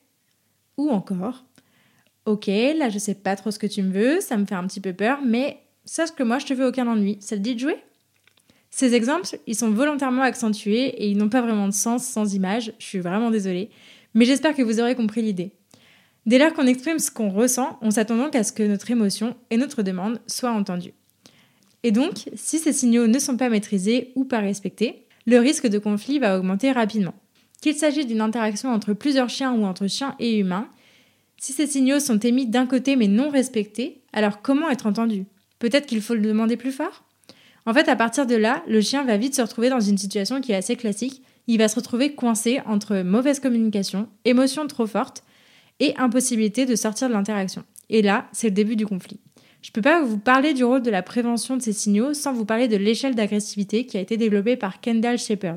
Ou 0.78 0.90
encore 0.90 1.44
Ok, 2.26 2.48
là 2.48 2.88
je 2.88 2.98
sais 2.98 3.14
pas 3.14 3.36
trop 3.36 3.52
ce 3.52 3.60
que 3.60 3.68
tu 3.68 3.84
me 3.84 3.92
veux, 3.92 4.20
ça 4.20 4.36
me 4.36 4.46
fait 4.46 4.56
un 4.56 4.66
petit 4.66 4.80
peu 4.80 4.94
peur, 4.94 5.20
mais 5.24 5.58
sache 5.84 6.10
que 6.10 6.24
moi 6.24 6.40
je 6.40 6.46
te 6.46 6.54
veux 6.54 6.66
aucun 6.66 6.88
ennui, 6.88 7.18
ça 7.20 7.36
te 7.36 7.40
dit 7.40 7.54
de 7.54 7.60
jouer? 7.60 7.76
Ces 8.70 8.94
exemples, 8.94 9.28
ils 9.46 9.54
sont 9.54 9.70
volontairement 9.70 10.22
accentués 10.22 10.86
et 10.86 11.08
ils 11.08 11.16
n'ont 11.16 11.28
pas 11.28 11.40
vraiment 11.40 11.68
de 11.68 11.72
sens 11.72 12.04
sans 12.04 12.34
image, 12.34 12.72
je 12.80 12.84
suis 12.84 12.98
vraiment 12.98 13.30
désolée, 13.30 13.70
mais 14.14 14.24
j'espère 14.24 14.54
que 14.54 14.62
vous 14.62 14.80
aurez 14.80 14.94
compris 14.94 15.22
l'idée. 15.22 15.52
Dès 16.26 16.38
lors 16.38 16.54
qu'on 16.54 16.66
exprime 16.66 16.98
ce 16.98 17.10
qu'on 17.10 17.28
ressent, 17.28 17.78
on 17.82 17.90
s'attend 17.90 18.16
donc 18.16 18.34
à 18.34 18.44
ce 18.44 18.52
que 18.52 18.62
notre 18.62 18.90
émotion 18.90 19.36
et 19.50 19.56
notre 19.56 19.82
demande 19.82 20.20
soient 20.26 20.52
entendues. 20.52 20.94
Et 21.82 21.90
donc, 21.90 22.30
si 22.34 22.58
ces 22.58 22.72
signaux 22.72 23.06
ne 23.06 23.18
sont 23.18 23.36
pas 23.36 23.50
maîtrisés 23.50 24.12
ou 24.14 24.24
pas 24.24 24.40
respectés, 24.40 25.06
le 25.26 25.38
risque 25.38 25.66
de 25.66 25.78
conflit 25.78 26.18
va 26.18 26.38
augmenter 26.38 26.72
rapidement. 26.72 27.14
Qu'il 27.60 27.74
s'agisse 27.74 28.06
d'une 28.06 28.22
interaction 28.22 28.70
entre 28.70 28.94
plusieurs 28.94 29.28
chiens 29.28 29.52
ou 29.52 29.64
entre 29.64 29.86
chiens 29.86 30.14
et 30.18 30.38
humains, 30.38 30.68
si 31.36 31.52
ces 31.52 31.66
signaux 31.66 32.00
sont 32.00 32.18
émis 32.18 32.46
d'un 32.46 32.66
côté 32.66 32.96
mais 32.96 33.08
non 33.08 33.28
respectés, 33.28 34.00
alors 34.14 34.40
comment 34.40 34.70
être 34.70 34.86
entendu? 34.86 35.26
Peut-être 35.58 35.86
qu'il 35.86 36.00
faut 36.00 36.14
le 36.14 36.22
demander 36.22 36.56
plus 36.56 36.72
fort? 36.72 37.04
En 37.66 37.74
fait, 37.74 37.88
à 37.88 37.96
partir 37.96 38.26
de 38.26 38.34
là, 38.34 38.62
le 38.66 38.80
chien 38.80 39.04
va 39.04 39.16
vite 39.16 39.34
se 39.34 39.42
retrouver 39.42 39.70
dans 39.70 39.80
une 39.80 39.98
situation 39.98 40.40
qui 40.40 40.52
est 40.52 40.56
assez 40.56 40.76
classique. 40.76 41.22
Il 41.46 41.58
va 41.58 41.68
se 41.68 41.76
retrouver 41.76 42.14
coincé 42.14 42.60
entre 42.66 43.02
mauvaise 43.02 43.40
communication, 43.40 44.08
émotions 44.24 44.66
trop 44.66 44.86
fortes 44.86 45.24
et 45.80 45.94
impossibilité 45.96 46.66
de 46.66 46.76
sortir 46.76 47.08
de 47.08 47.14
l'interaction. 47.14 47.64
Et 47.90 48.02
là, 48.02 48.26
c'est 48.32 48.48
le 48.48 48.54
début 48.54 48.76
du 48.76 48.86
conflit. 48.86 49.20
Je 49.62 49.70
ne 49.70 49.72
peux 49.72 49.82
pas 49.82 50.02
vous 50.02 50.18
parler 50.18 50.52
du 50.52 50.62
rôle 50.62 50.82
de 50.82 50.90
la 50.90 51.02
prévention 51.02 51.56
de 51.56 51.62
ces 51.62 51.72
signaux 51.72 52.12
sans 52.12 52.32
vous 52.32 52.44
parler 52.44 52.68
de 52.68 52.76
l'échelle 52.76 53.14
d'agressivité 53.14 53.86
qui 53.86 53.96
a 53.96 54.00
été 54.00 54.16
développée 54.16 54.56
par 54.56 54.80
Kendall 54.80 55.18
Shepard. 55.18 55.56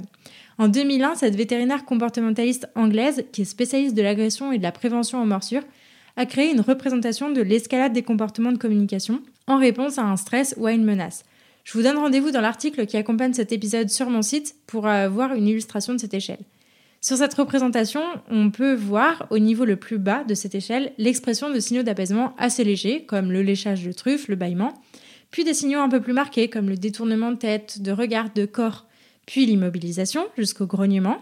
En 0.57 0.69
2001, 0.69 1.15
cette 1.15 1.35
vétérinaire 1.35 1.85
comportementaliste 1.85 2.69
anglaise, 2.75 3.25
qui 3.31 3.41
est 3.41 3.45
spécialiste 3.45 3.95
de 3.95 4.01
l'agression 4.01 4.51
et 4.51 4.57
de 4.57 4.63
la 4.63 4.71
prévention 4.71 5.21
aux 5.21 5.25
morsures, 5.25 5.63
a 6.15 6.25
créé 6.25 6.51
une 6.51 6.61
représentation 6.61 7.31
de 7.31 7.41
l'escalade 7.41 7.93
des 7.93 8.01
comportements 8.01 8.51
de 8.51 8.57
communication 8.57 9.21
en 9.45 9.57
réponse 9.57 9.97
à 9.97 10.03
un 10.03 10.17
stress 10.17 10.55
ou 10.57 10.65
à 10.65 10.71
une 10.71 10.83
menace. 10.83 11.25
Je 11.67 11.73
vous 11.73 11.83
donne 11.83 11.97
rendez-vous 11.97 12.31
dans 12.31 12.39
l'article 12.39 12.85
qui 12.85 12.95
accompagne 12.95 13.33
cet 13.33 13.51
épisode 13.51 13.89
sur 13.89 14.09
mon 14.09 14.21
site 14.21 14.55
pour 14.67 14.87
avoir 14.87 15.33
une 15.33 15.49
illustration 15.49 15.91
de 15.91 15.97
cette 15.97 16.13
échelle. 16.13 16.39
Sur 17.01 17.17
cette 17.17 17.33
représentation, 17.33 18.01
on 18.29 18.51
peut 18.51 18.73
voir 18.73 19.27
au 19.31 19.37
niveau 19.37 19.65
le 19.65 19.75
plus 19.75 19.97
bas 19.97 20.23
de 20.23 20.33
cette 20.33 20.55
échelle 20.55 20.93
l'expression 20.97 21.49
de 21.49 21.59
signaux 21.59 21.83
d'apaisement 21.83 22.33
assez 22.37 22.63
légers, 22.63 23.03
comme 23.05 23.33
le 23.33 23.41
léchage 23.41 23.83
de 23.83 23.91
truffe, 23.91 24.29
le 24.29 24.37
bâillement, 24.37 24.75
puis 25.29 25.43
des 25.43 25.53
signaux 25.53 25.81
un 25.81 25.89
peu 25.89 25.99
plus 25.99 26.13
marqués, 26.13 26.49
comme 26.49 26.69
le 26.69 26.77
détournement 26.77 27.31
de 27.31 27.37
tête, 27.37 27.81
de 27.81 27.91
regard, 27.91 28.29
de 28.33 28.45
corps, 28.45 28.85
puis 29.25 29.45
l'immobilisation 29.45 30.25
jusqu'au 30.37 30.67
grognement, 30.67 31.17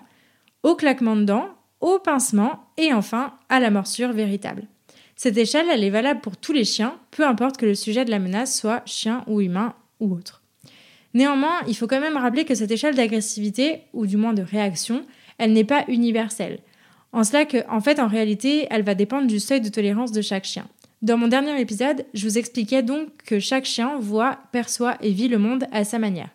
au 0.62 0.76
claquement 0.76 1.16
de 1.16 1.24
dents, 1.24 1.50
au 1.82 1.98
pincement 1.98 2.70
et 2.78 2.94
enfin 2.94 3.34
à 3.50 3.60
la 3.60 3.72
morsure 3.72 4.14
véritable. 4.14 4.68
Cette 5.16 5.38
échelle, 5.38 5.66
elle 5.74 5.84
est 5.84 5.90
valable 5.90 6.22
pour 6.22 6.38
tous 6.38 6.54
les 6.54 6.66
chiens, 6.66 7.00
peu 7.10 7.26
importe 7.26 7.58
que 7.58 7.66
le 7.66 7.74
sujet 7.74 8.06
de 8.06 8.12
la 8.12 8.20
menace 8.20 8.56
soit 8.56 8.84
chien 8.86 9.24
ou 9.26 9.42
humain 9.42 9.74
ou 10.00 10.14
autre. 10.14 10.42
Néanmoins, 11.14 11.62
il 11.68 11.76
faut 11.76 11.88
quand 11.88 12.02
même 12.02 12.18
rappeler 12.18 12.44
que 12.44 12.56
cette 12.56 12.72
échelle 12.72 12.96
d'agressivité, 12.96 13.84
ou 13.94 14.06
du 14.06 14.18
moins 14.18 14.34
de 14.34 14.42
réaction, 14.42 15.06
elle 15.38 15.54
n'est 15.54 15.64
pas 15.64 15.86
universelle. 15.88 16.60
En 17.14 17.24
cela 17.24 17.46
que, 17.46 17.68
en 17.70 17.80
fait, 17.80 18.00
en 18.00 18.08
réalité, 18.08 18.68
elle 18.70 18.84
va 18.84 18.96
dépendre 18.96 19.28
du 19.28 19.40
seuil 19.40 19.62
de 19.62 19.70
tolérance 19.70 20.12
de 20.12 20.22
chaque 20.22 20.44
chien. 20.44 20.68
Dans 21.02 21.18
mon 21.18 21.28
dernier 21.28 21.60
épisode, 21.60 22.06
je 22.14 22.28
vous 22.28 22.38
expliquais 22.38 22.84
donc 22.84 23.10
que 23.26 23.40
chaque 23.40 23.66
chien 23.66 23.98
voit, 24.00 24.40
perçoit 24.52 24.98
et 25.02 25.12
vit 25.12 25.28
le 25.28 25.38
monde 25.38 25.66
à 25.72 25.84
sa 25.84 26.00
manière. 26.00 26.30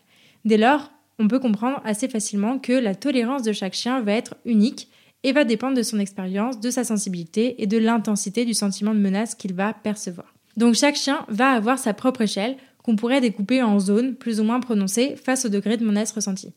Dès 0.45 0.57
lors, 0.57 0.90
on 1.19 1.29
peut 1.29 1.38
comprendre 1.38 1.83
assez 1.85 2.09
facilement 2.09 2.59
que 2.59 2.73
la 2.73 2.95
tolérance 2.95 3.43
de 3.43 3.52
chaque 3.52 3.75
chien 3.75 4.00
va 4.00 4.12
être 4.12 4.37
unique 4.47 4.88
et 5.23 5.33
va 5.33 5.45
dépendre 5.45 5.76
de 5.76 5.83
son 5.83 5.99
expérience, 5.99 6.61
de 6.61 6.71
sa 6.71 6.85
sensibilité 6.85 7.62
et 7.62 7.67
de 7.67 7.76
l'intensité 7.76 8.47
du 8.47 8.55
sentiment 8.55 8.95
de 8.95 9.00
menace 9.00 9.35
qu'il 9.35 9.52
va 9.52 9.75
percevoir. 9.75 10.33
Donc 10.57 10.75
chaque 10.75 10.97
chien 10.97 11.26
va 11.29 11.50
avoir 11.50 11.79
sa 11.79 11.93
propre 11.93 12.23
échelle 12.23 12.57
qu'on 12.83 12.97
pourrait 12.97 13.21
découper 13.21 13.63
en 13.63 13.79
zones 13.79 14.15
plus 14.15 14.41
ou 14.41 14.45
moins 14.45 14.61
prononcées 14.61 15.17
face 15.17 15.45
au 15.45 15.49
degré 15.49 15.77
de 15.77 15.85
menace 15.85 16.13
ressenti. 16.13 16.53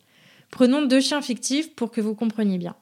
Prenons 0.52 0.86
deux 0.86 1.02
chiens 1.02 1.22
fictifs 1.22 1.76
pour 1.76 1.92
que 1.92 2.02
vous 2.02 2.16
compreniez 2.16 2.58
bien. 2.58 2.76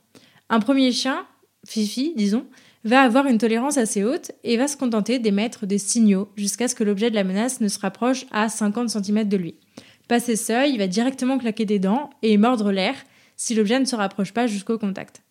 Un 0.49 0.59
premier 0.59 0.91
chien, 0.91 1.25
Fifi, 1.65 2.13
disons, 2.15 2.45
va 2.83 3.01
avoir 3.01 3.27
une 3.27 3.37
tolérance 3.37 3.77
assez 3.77 4.03
haute 4.03 4.31
et 4.43 4.57
va 4.57 4.67
se 4.67 4.77
contenter 4.77 5.19
d'émettre 5.19 5.65
des 5.65 5.77
signaux 5.77 6.29
jusqu'à 6.35 6.67
ce 6.67 6.75
que 6.75 6.83
l'objet 6.83 7.09
de 7.09 7.15
la 7.15 7.23
menace 7.23 7.61
ne 7.61 7.67
se 7.67 7.79
rapproche 7.79 8.25
à 8.31 8.49
50 8.49 8.89
cm 8.89 9.27
de 9.29 9.37
lui. 9.37 9.55
Passé 10.07 10.35
seuil, 10.35 10.71
il 10.73 10.77
va 10.77 10.87
directement 10.87 11.37
claquer 11.37 11.65
des 11.65 11.79
dents 11.79 12.09
et 12.21 12.37
mordre 12.37 12.71
l'air 12.71 12.95
si 13.37 13.55
l'objet 13.55 13.79
ne 13.79 13.85
se 13.85 13.95
rapproche 13.95 14.33
pas 14.33 14.47
jusqu'au 14.47 14.77
contact. 14.77 15.21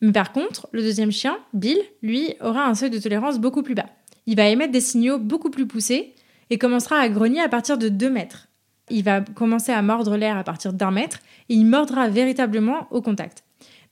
Mais 0.00 0.12
par 0.12 0.32
contre, 0.32 0.68
le 0.72 0.82
deuxième 0.82 1.12
chien, 1.12 1.38
Bill, 1.54 1.78
lui, 2.02 2.34
aura 2.40 2.66
un 2.66 2.74
seuil 2.74 2.90
de 2.90 2.98
tolérance 2.98 3.38
beaucoup 3.38 3.62
plus 3.62 3.74
bas. 3.74 3.88
Il 4.26 4.36
va 4.36 4.48
émettre 4.48 4.72
des 4.72 4.80
signaux 4.80 5.18
beaucoup 5.18 5.50
plus 5.50 5.66
poussés 5.66 6.14
et 6.50 6.58
commencera 6.58 6.98
à 6.98 7.08
grogner 7.08 7.40
à 7.40 7.48
partir 7.48 7.78
de 7.78 7.88
2 7.88 8.10
mètres. 8.10 8.48
Il 8.90 9.04
va 9.04 9.20
commencer 9.20 9.72
à 9.72 9.82
mordre 9.82 10.16
l'air 10.16 10.36
à 10.36 10.44
partir 10.44 10.72
d'un 10.72 10.90
mètre 10.90 11.18
et 11.48 11.54
il 11.54 11.64
mordra 11.64 12.08
véritablement 12.08 12.86
au 12.90 13.00
contact. 13.00 13.44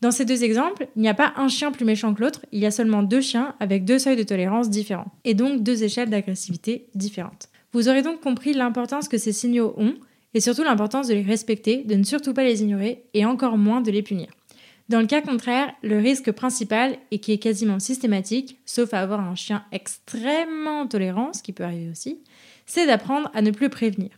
Dans 0.02 0.10
ces 0.10 0.24
deux 0.24 0.42
exemples, 0.42 0.88
il 0.96 1.02
n'y 1.02 1.08
a 1.08 1.14
pas 1.14 1.32
un 1.36 1.46
chien 1.46 1.70
plus 1.70 1.84
méchant 1.84 2.12
que 2.12 2.22
l'autre, 2.22 2.44
il 2.50 2.58
y 2.58 2.66
a 2.66 2.72
seulement 2.72 3.04
deux 3.04 3.20
chiens 3.20 3.54
avec 3.60 3.84
deux 3.84 4.00
seuils 4.00 4.16
de 4.16 4.24
tolérance 4.24 4.68
différents, 4.68 5.12
et 5.24 5.34
donc 5.34 5.62
deux 5.62 5.84
échelles 5.84 6.10
d'agressivité 6.10 6.88
différentes. 6.96 7.48
Vous 7.72 7.88
aurez 7.88 8.02
donc 8.02 8.20
compris 8.20 8.52
l'importance 8.52 9.06
que 9.06 9.16
ces 9.16 9.30
signaux 9.30 9.74
ont, 9.76 9.94
et 10.34 10.40
surtout 10.40 10.64
l'importance 10.64 11.06
de 11.06 11.14
les 11.14 11.22
respecter, 11.22 11.84
de 11.84 11.94
ne 11.94 12.02
surtout 12.02 12.34
pas 12.34 12.42
les 12.42 12.62
ignorer, 12.62 13.04
et 13.14 13.24
encore 13.24 13.56
moins 13.56 13.80
de 13.80 13.92
les 13.92 14.02
punir. 14.02 14.26
Dans 14.92 15.00
le 15.00 15.06
cas 15.06 15.22
contraire, 15.22 15.72
le 15.82 15.96
risque 15.96 16.32
principal, 16.32 16.98
et 17.10 17.18
qui 17.18 17.32
est 17.32 17.38
quasiment 17.38 17.78
systématique, 17.78 18.58
sauf 18.66 18.92
à 18.92 19.00
avoir 19.00 19.20
un 19.20 19.34
chien 19.34 19.64
extrêmement 19.72 20.86
tolérant, 20.86 21.32
ce 21.32 21.42
qui 21.42 21.54
peut 21.54 21.64
arriver 21.64 21.88
aussi, 21.90 22.18
c'est 22.66 22.86
d'apprendre 22.86 23.30
à 23.32 23.40
ne 23.40 23.52
plus 23.52 23.70
prévenir. 23.70 24.10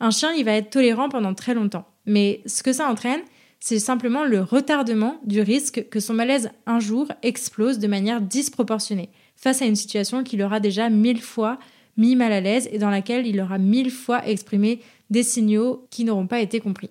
Un 0.00 0.10
chien, 0.10 0.32
il 0.32 0.46
va 0.46 0.52
être 0.52 0.70
tolérant 0.70 1.10
pendant 1.10 1.34
très 1.34 1.52
longtemps. 1.52 1.86
Mais 2.06 2.40
ce 2.46 2.62
que 2.62 2.72
ça 2.72 2.88
entraîne, 2.88 3.20
c'est 3.60 3.78
simplement 3.78 4.24
le 4.24 4.40
retardement 4.40 5.20
du 5.22 5.42
risque 5.42 5.86
que 5.90 6.00
son 6.00 6.14
malaise 6.14 6.50
un 6.64 6.80
jour 6.80 7.08
explose 7.22 7.78
de 7.78 7.86
manière 7.86 8.22
disproportionnée 8.22 9.10
face 9.36 9.60
à 9.60 9.66
une 9.66 9.76
situation 9.76 10.24
qu'il 10.24 10.40
aura 10.40 10.60
déjà 10.60 10.88
mille 10.88 11.20
fois 11.20 11.58
mis 11.98 12.16
mal 12.16 12.32
à 12.32 12.40
l'aise 12.40 12.70
et 12.72 12.78
dans 12.78 12.88
laquelle 12.88 13.26
il 13.26 13.38
aura 13.38 13.58
mille 13.58 13.90
fois 13.90 14.26
exprimé 14.26 14.80
des 15.10 15.24
signaux 15.24 15.86
qui 15.90 16.04
n'auront 16.04 16.26
pas 16.26 16.40
été 16.40 16.58
compris. 16.58 16.88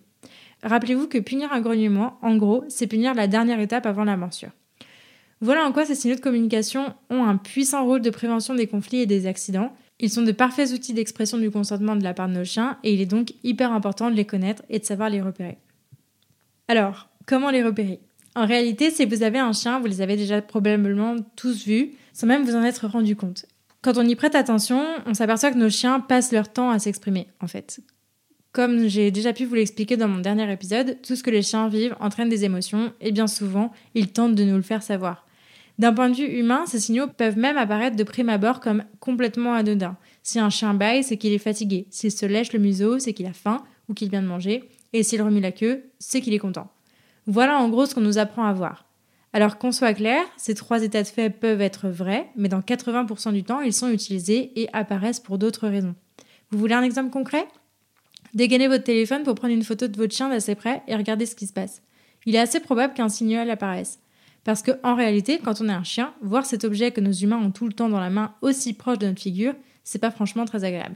Rappelez-vous 0.64 1.08
que 1.08 1.18
punir 1.18 1.52
un 1.54 1.62
grognement, 1.62 2.18
en 2.22 2.36
gros, 2.36 2.64
c'est 2.68 2.88
punir 2.88 3.14
la 3.14 3.28
dernière 3.28 3.60
étape 3.60 3.86
avant 3.86 4.04
la 4.04 4.18
morsure. 4.18 4.52
Voilà 5.40 5.66
en 5.66 5.72
quoi 5.72 5.86
ces 5.86 5.96
signaux 5.96 6.16
de 6.16 6.22
communication 6.22 6.94
ont 7.10 7.24
un 7.24 7.38
puissant 7.38 7.84
rôle 7.84 8.02
de 8.02 8.12
prévention 8.12 8.54
des 8.54 8.68
conflits 8.68 9.02
et 9.02 9.08
des 9.08 9.26
accidents, 9.26 9.74
ils 10.00 10.10
sont 10.10 10.24
de 10.24 10.32
parfaits 10.32 10.72
outils 10.72 10.94
d'expression 10.94 11.38
du 11.38 11.52
consentement 11.52 11.96
de 11.96 12.04
la 12.04 12.16
part 12.16 12.28
de 12.28 12.34
nos 12.34 12.44
chiens 12.44 12.78
et 12.84 12.94
il 12.94 13.02
est 13.02 13.06
donc 13.06 13.34
hyper 13.44 13.72
important 13.72 14.10
de 14.10 14.16
les 14.16 14.26
connaître 14.26 14.64
et 14.70 14.80
de 14.80 14.86
savoir 14.86 15.10
les 15.10 15.22
repérer. 15.22 15.60
Alors, 16.68 17.10
comment 17.28 17.52
les 17.52 17.64
repérer? 17.64 18.00
En 18.36 18.48
réalité, 18.48 18.90
si 18.90 19.06
vous 19.06 19.22
avez 19.22 19.38
un 19.38 19.54
chien, 19.54 19.80
vous 19.80 19.86
les 19.86 20.02
avez 20.02 20.16
déjà 20.16 20.42
probablement 20.42 21.18
tous 21.36 21.66
vus, 21.66 21.92
sans 22.14 22.26
même 22.26 22.44
vous 22.44 22.56
en 22.56 22.64
être 22.64 22.88
rendu 22.88 23.16
compte. 23.16 23.46
Quand 23.84 23.98
on 23.98 24.08
y 24.08 24.16
prête 24.16 24.36
attention, 24.36 24.84
on 25.06 25.14
s'aperçoit 25.14 25.52
que 25.52 25.58
nos 25.58 25.70
chiens 25.70 26.00
passent 26.00 26.32
leur 26.32 26.52
temps 26.52 26.72
à 26.72 26.80
s'exprimer, 26.80 27.28
en 27.40 27.48
fait. 27.48 27.82
Comme 28.52 28.88
j'ai 28.88 29.12
déjà 29.12 29.32
pu 29.32 29.46
vous 29.46 29.56
l'expliquer 29.56 29.96
dans 29.96 30.10
mon 30.10 30.20
dernier 30.20 30.52
épisode, 30.52 30.98
tout 31.02 31.16
ce 31.16 31.24
que 31.24 31.30
les 31.30 31.42
chiens 31.42 31.70
vivent 31.70 31.96
entraîne 32.02 32.28
des 32.28 32.44
émotions 32.44 32.92
et 33.00 33.14
bien 33.14 33.28
souvent, 33.28 33.72
ils 33.96 34.12
tentent 34.12 34.36
de 34.36 34.44
nous 34.44 34.58
le 34.58 34.62
faire 34.62 34.84
savoir. 34.84 35.26
D'un 35.80 35.94
point 35.94 36.10
de 36.10 36.16
vue 36.16 36.28
humain, 36.28 36.66
ces 36.68 36.80
signaux 36.80 37.08
peuvent 37.08 37.38
même 37.38 37.58
apparaître 37.58 37.96
de 37.96 38.04
prime 38.04 38.28
abord 38.28 38.60
comme 38.60 38.84
complètement 39.00 39.54
anodins. 39.54 39.96
Si 40.22 40.38
un 40.38 40.50
chien 40.50 40.74
baille, 40.74 41.04
c'est 41.04 41.16
qu'il 41.16 41.32
est 41.32 41.38
fatigué. 41.38 41.88
S'il 41.90 42.12
se 42.12 42.26
lèche 42.26 42.52
le 42.52 42.60
museau, 42.60 43.00
c'est 43.00 43.14
qu'il 43.14 43.26
a 43.26 43.34
faim 43.34 43.64
ou 43.88 43.94
qu'il 43.94 44.10
vient 44.10 44.22
de 44.22 44.28
manger. 44.28 44.70
Et 44.92 45.04
s'il 45.04 45.22
remue 45.22 45.40
la 45.40 45.54
queue, 45.54 45.86
c'est 45.98 46.20
qu'il 46.20 46.34
est 46.34 46.40
content. 46.40 46.70
Voilà 47.28 47.58
en 47.58 47.70
gros 47.70 47.86
ce 47.86 47.96
qu'on 47.96 48.02
nous 48.02 48.18
apprend 48.18 48.44
à 48.44 48.52
voir. 48.52 48.86
Alors 49.32 49.58
qu'on 49.58 49.72
soit 49.72 49.94
clair, 49.94 50.22
ces 50.36 50.56
trois 50.56 50.84
états 50.84 51.04
de 51.04 51.08
fait 51.08 51.30
peuvent 51.30 51.62
être 51.62 51.88
vrais, 51.88 52.28
mais 52.36 52.50
dans 52.50 52.60
80% 52.60 53.32
du 53.32 53.46
temps, 53.46 53.62
ils 53.62 53.72
sont 53.72 53.90
utilisés 53.90 54.52
et 54.62 54.68
apparaissent 54.74 55.22
pour 55.22 55.38
d'autres 55.38 55.70
raisons. 55.70 55.96
Vous 56.50 56.60
voulez 56.60 56.76
un 56.76 56.84
exemple 56.84 57.12
concret? 57.12 57.48
Dégainez 58.34 58.68
votre 58.68 58.84
téléphone 58.84 59.24
pour 59.24 59.36
prendre 59.36 59.54
une 59.54 59.64
photo 59.64 59.88
de 59.88 59.98
votre 59.98 60.16
chien 60.16 60.30
d'assez 60.30 60.56
près 60.56 60.84
et 60.88 60.96
regardez 60.96 61.26
ce 61.26 61.36
qui 61.36 61.48
se 61.48 61.54
passe. 61.54 61.82
Il 62.26 62.36
est 62.36 62.40
assez 62.40 62.60
probable 62.60 62.94
qu'un 62.94 63.10
signal 63.10 63.50
apparaisse. 63.50 64.00
Parce 64.44 64.64
qu'en 64.64 64.96
réalité, 64.96 65.40
quand 65.44 65.62
on 65.62 65.70
est 65.70 65.74
un 65.74 65.84
chien, 65.84 66.14
voir 66.22 66.46
cet 66.46 66.64
objet 66.64 66.92
que 66.92 67.02
nos 67.02 67.12
humains 67.12 67.38
ont 67.38 67.52
tout 67.52 67.68
le 67.68 67.74
temps 67.74 67.90
dans 67.90 68.00
la 68.00 68.10
main 68.10 68.34
aussi 68.42 68.74
proche 68.74 68.98
de 68.98 69.08
notre 69.08 69.22
figure, 69.22 69.54
c'est 69.84 70.00
pas 70.00 70.12
franchement 70.12 70.46
très 70.46 70.64
agréable. 70.64 70.96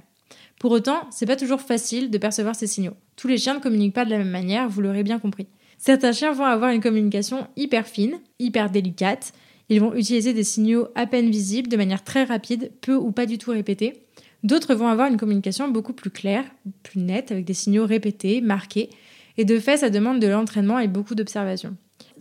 Pour 0.60 0.72
autant, 0.72 1.08
c'est 1.12 1.26
pas 1.26 1.36
toujours 1.36 1.62
facile 1.62 2.10
de 2.10 2.18
percevoir 2.18 2.56
ces 2.56 2.68
signaux. 2.68 2.96
Tous 3.16 3.28
les 3.28 3.38
chiens 3.38 3.56
ne 3.56 3.60
communiquent 3.60 3.94
pas 3.94 4.06
de 4.06 4.10
la 4.10 4.18
même 4.18 4.30
manière, 4.30 4.70
vous 4.70 4.82
l'aurez 4.82 5.04
bien 5.04 5.20
compris. 5.20 5.48
Certains 5.78 6.14
chiens 6.14 6.32
vont 6.32 6.46
avoir 6.46 6.72
une 6.72 6.82
communication 6.82 7.48
hyper 7.56 7.86
fine, 7.86 8.20
hyper 8.40 8.70
délicate. 8.70 9.34
Ils 9.70 9.82
vont 9.82 9.94
utiliser 9.94 10.34
des 10.34 10.44
signaux 10.44 10.88
à 10.96 11.06
peine 11.06 11.30
visibles 11.30 11.70
de 11.70 11.78
manière 11.78 12.04
très 12.04 12.24
rapide, 12.24 12.72
peu 12.82 12.96
ou 12.96 13.12
pas 13.12 13.26
du 13.26 13.38
tout 13.38 13.52
répétée. 13.52 14.05
D'autres 14.46 14.76
vont 14.76 14.88
avoir 14.88 15.08
une 15.08 15.18
communication 15.18 15.70
beaucoup 15.70 15.94
plus 15.94 16.12
claire, 16.12 16.46
plus 16.84 17.00
nette, 17.00 17.32
avec 17.32 17.46
des 17.46 17.56
signaux 17.56 17.88
répétés, 17.88 18.42
marqués. 18.42 18.92
Et 19.38 19.44
de 19.44 19.58
fait, 19.58 19.78
ça 19.78 19.90
demande 19.90 20.20
de 20.20 20.28
l'entraînement 20.28 20.78
et 20.78 20.88
beaucoup 20.88 21.16
d'observation. 21.16 21.76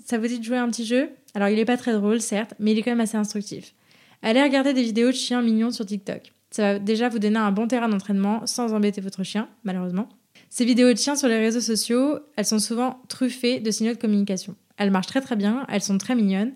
Ça 0.07 0.17
vous 0.17 0.27
dit 0.27 0.39
de 0.39 0.45
jouer 0.45 0.57
un 0.57 0.71
petit 0.71 0.87
jeu? 0.87 1.11
Alors, 1.35 1.49
il 1.49 1.57
n'est 1.57 1.67
pas 1.67 1.77
très 1.77 1.93
drôle, 1.93 2.23
certes, 2.23 2.55
mais 2.59 2.73
il 2.73 2.79
est 2.79 2.83
quand 2.83 2.93
même 2.93 3.03
assez 3.03 3.19
instructif. 3.19 3.75
Allez 4.23 4.43
regarder 4.43 4.73
des 4.73 4.83
vidéos 4.83 5.09
de 5.09 5.17
chiens 5.17 5.43
mignons 5.43 5.71
sur 5.71 5.85
TikTok. 5.85 6.33
Ça 6.51 6.63
va 6.63 6.79
déjà 6.79 7.11
vous 7.11 7.19
donner 7.19 7.37
un 7.37 7.53
bon 7.53 7.69
terrain 7.69 7.91
d'entraînement 7.91 8.47
sans 8.47 8.73
embêter 8.73 9.03
votre 9.03 9.23
chien, 9.23 9.51
malheureusement. 9.63 10.09
Ces 10.49 10.65
vidéos 10.65 10.95
de 10.95 10.99
chiens 10.99 11.17
sur 11.17 11.29
les 11.29 11.39
réseaux 11.39 11.61
sociaux, 11.61 12.21
elles 12.37 12.47
sont 12.47 12.59
souvent 12.59 13.03
truffées 13.09 13.61
de 13.61 13.71
signaux 13.71 13.93
de 13.93 13.99
communication. 13.99 14.57
Elles 14.79 14.91
marchent 14.91 15.09
très 15.09 15.21
très 15.21 15.37
bien, 15.37 15.67
elles 15.69 15.83
sont 15.83 15.99
très 15.99 16.15
mignonnes, 16.15 16.55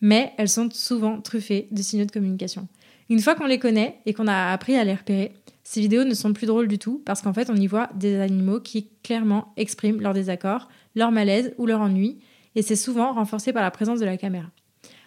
mais 0.00 0.32
elles 0.38 0.48
sont 0.48 0.70
souvent 0.70 1.20
truffées 1.20 1.68
de 1.70 1.82
signaux 1.82 2.06
de 2.06 2.10
communication. 2.10 2.66
Une 3.12 3.20
fois 3.20 3.34
qu'on 3.34 3.44
les 3.44 3.58
connaît 3.58 3.98
et 4.06 4.14
qu'on 4.14 4.26
a 4.26 4.52
appris 4.52 4.74
à 4.74 4.84
les 4.84 4.94
repérer, 4.94 5.34
ces 5.64 5.82
vidéos 5.82 6.04
ne 6.04 6.14
sont 6.14 6.32
plus 6.32 6.46
drôles 6.46 6.66
du 6.66 6.78
tout 6.78 7.02
parce 7.04 7.20
qu'en 7.20 7.34
fait 7.34 7.50
on 7.50 7.56
y 7.56 7.66
voit 7.66 7.90
des 7.94 8.18
animaux 8.18 8.58
qui 8.58 8.88
clairement 9.02 9.52
expriment 9.58 10.00
leur 10.00 10.14
désaccord, 10.14 10.70
leur 10.94 11.12
malaise 11.12 11.52
ou 11.58 11.66
leur 11.66 11.82
ennui, 11.82 12.20
et 12.54 12.62
c'est 12.62 12.74
souvent 12.74 13.12
renforcé 13.12 13.52
par 13.52 13.62
la 13.62 13.70
présence 13.70 14.00
de 14.00 14.06
la 14.06 14.16
caméra. 14.16 14.46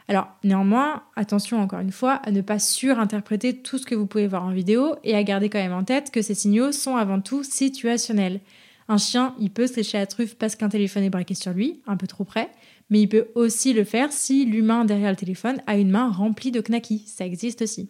Alors, 0.08 0.28
néanmoins, 0.44 1.02
attention 1.16 1.60
encore 1.60 1.80
une 1.80 1.92
fois 1.92 2.22
à 2.24 2.30
ne 2.30 2.42
pas 2.42 2.60
surinterpréter 2.60 3.58
tout 3.64 3.80
ce 3.80 3.88
que 3.88 3.96
vous 3.96 4.06
pouvez 4.06 4.28
voir 4.28 4.46
en 4.46 4.52
vidéo 4.52 4.98
et 5.04 5.16
à 5.16 5.24
garder 5.24 5.50
quand 5.50 5.58
même 5.58 5.74
en 5.74 5.84
tête 5.84 6.12
que 6.12 6.22
ces 6.22 6.36
signaux 6.36 6.72
sont 6.72 6.98
avant 6.98 7.22
tout 7.22 7.42
situationnels. 7.44 8.40
Un 8.88 9.00
chien, 9.00 9.34
il 9.40 9.50
peut 9.50 9.66
se 9.66 9.78
lécher 9.78 9.98
la 9.98 10.06
truffe 10.06 10.36
parce 10.36 10.56
qu'un 10.56 10.70
téléphone 10.70 11.02
est 11.02 11.10
braqué 11.10 11.34
sur 11.34 11.54
lui, 11.54 11.82
un 11.88 11.98
peu 11.98 12.06
trop 12.06 12.24
près, 12.24 12.52
mais 12.90 13.02
il 13.02 13.08
peut 13.08 13.28
aussi 13.36 13.74
le 13.74 13.84
faire 13.84 14.12
si 14.12 14.46
l'humain 14.46 14.86
derrière 14.86 15.10
le 15.10 15.16
téléphone 15.16 15.62
a 15.68 15.78
une 15.78 15.90
main 15.90 16.10
remplie 16.10 16.52
de 16.52 16.62
knackis. 16.62 17.04
Ça 17.08 17.26
existe 17.26 17.62
aussi. 17.62 17.90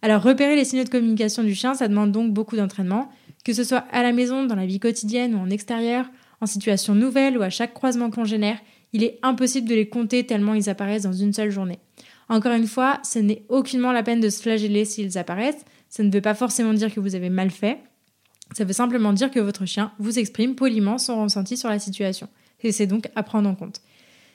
Alors, 0.00 0.22
repérer 0.22 0.56
les 0.56 0.64
signaux 0.64 0.84
de 0.84 0.88
communication 0.88 1.44
du 1.44 1.54
chien, 1.54 1.74
ça 1.74 1.86
demande 1.86 2.10
donc 2.10 2.32
beaucoup 2.32 2.56
d'entraînement, 2.56 3.08
que 3.44 3.52
ce 3.52 3.62
soit 3.62 3.84
à 3.92 4.02
la 4.02 4.12
maison, 4.12 4.44
dans 4.44 4.56
la 4.56 4.66
vie 4.66 4.80
quotidienne 4.80 5.34
ou 5.34 5.38
en 5.38 5.50
extérieur, 5.50 6.06
en 6.40 6.46
situation 6.46 6.94
nouvelle 6.94 7.38
ou 7.38 7.42
à 7.42 7.50
chaque 7.50 7.72
croisement 7.72 8.10
congénère, 8.10 8.58
il 8.92 9.04
est 9.04 9.18
impossible 9.22 9.68
de 9.68 9.74
les 9.74 9.88
compter 9.88 10.26
tellement 10.26 10.54
ils 10.54 10.68
apparaissent 10.68 11.04
dans 11.04 11.12
une 11.12 11.32
seule 11.32 11.50
journée. 11.50 11.78
Encore 12.28 12.52
une 12.52 12.66
fois, 12.66 12.98
ce 13.04 13.18
n'est 13.18 13.44
aucunement 13.48 13.92
la 13.92 14.02
peine 14.02 14.20
de 14.20 14.28
se 14.28 14.42
flageller 14.42 14.84
s'ils 14.84 15.18
apparaissent. 15.18 15.64
Ça 15.88 16.02
ne 16.02 16.10
veut 16.10 16.20
pas 16.20 16.34
forcément 16.34 16.72
dire 16.72 16.92
que 16.92 17.00
vous 17.00 17.14
avez 17.14 17.30
mal 17.30 17.50
fait. 17.50 17.78
Ça 18.52 18.64
veut 18.64 18.72
simplement 18.72 19.12
dire 19.12 19.30
que 19.30 19.40
votre 19.40 19.66
chien 19.66 19.92
vous 19.98 20.18
exprime 20.18 20.54
poliment 20.54 20.98
son 20.98 21.22
ressenti 21.22 21.56
sur 21.56 21.68
la 21.68 21.78
situation. 21.78 22.28
Et 22.62 22.72
c'est 22.72 22.86
donc 22.86 23.08
à 23.14 23.22
prendre 23.22 23.48
en 23.48 23.54
compte. 23.54 23.80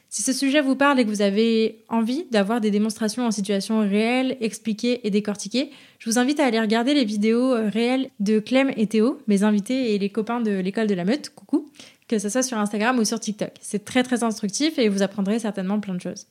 Si 0.10 0.22
ce 0.22 0.32
sujet 0.32 0.62
vous 0.62 0.76
parle 0.76 1.00
et 1.00 1.04
que 1.04 1.10
vous 1.10 1.22
avez 1.22 1.84
envie 1.90 2.26
d'avoir 2.32 2.62
des 2.62 2.72
démonstrations 2.72 3.26
en 3.26 3.32
situation 3.32 3.82
réelle, 3.82 4.38
expliquées 4.40 5.06
et 5.06 5.10
décortiquées, 5.10 5.70
je 6.00 6.10
vous 6.10 6.18
invite 6.18 6.40
à 6.40 6.46
aller 6.46 6.62
regarder 6.62 6.94
les 6.94 7.04
vidéos 7.04 7.54
euh, 7.54 7.70
réelles 7.70 8.10
de 8.22 8.40
Clem 8.40 8.72
et 8.78 8.88
Théo, 8.88 9.20
mes 9.28 9.44
invités 9.44 9.94
et 9.94 10.00
les 10.00 10.10
copains 10.10 10.40
de 10.40 10.52
l'école 10.52 10.88
de 10.88 10.96
la 10.96 11.04
meute, 11.04 11.30
coucou, 11.36 11.70
que 12.08 12.20
ce 12.20 12.30
soit 12.30 12.42
sur 12.42 12.58
Instagram 12.58 12.98
ou 13.00 13.04
sur 13.04 13.20
TikTok. 13.20 13.52
C'est 13.60 13.84
très 13.84 14.04
très 14.04 14.24
instructif 14.24 14.80
et 14.80 14.88
vous 14.88 15.02
apprendrez 15.02 15.40
certainement 15.40 15.80
plein 15.82 15.96
de 15.96 16.02
choses. 16.02 16.28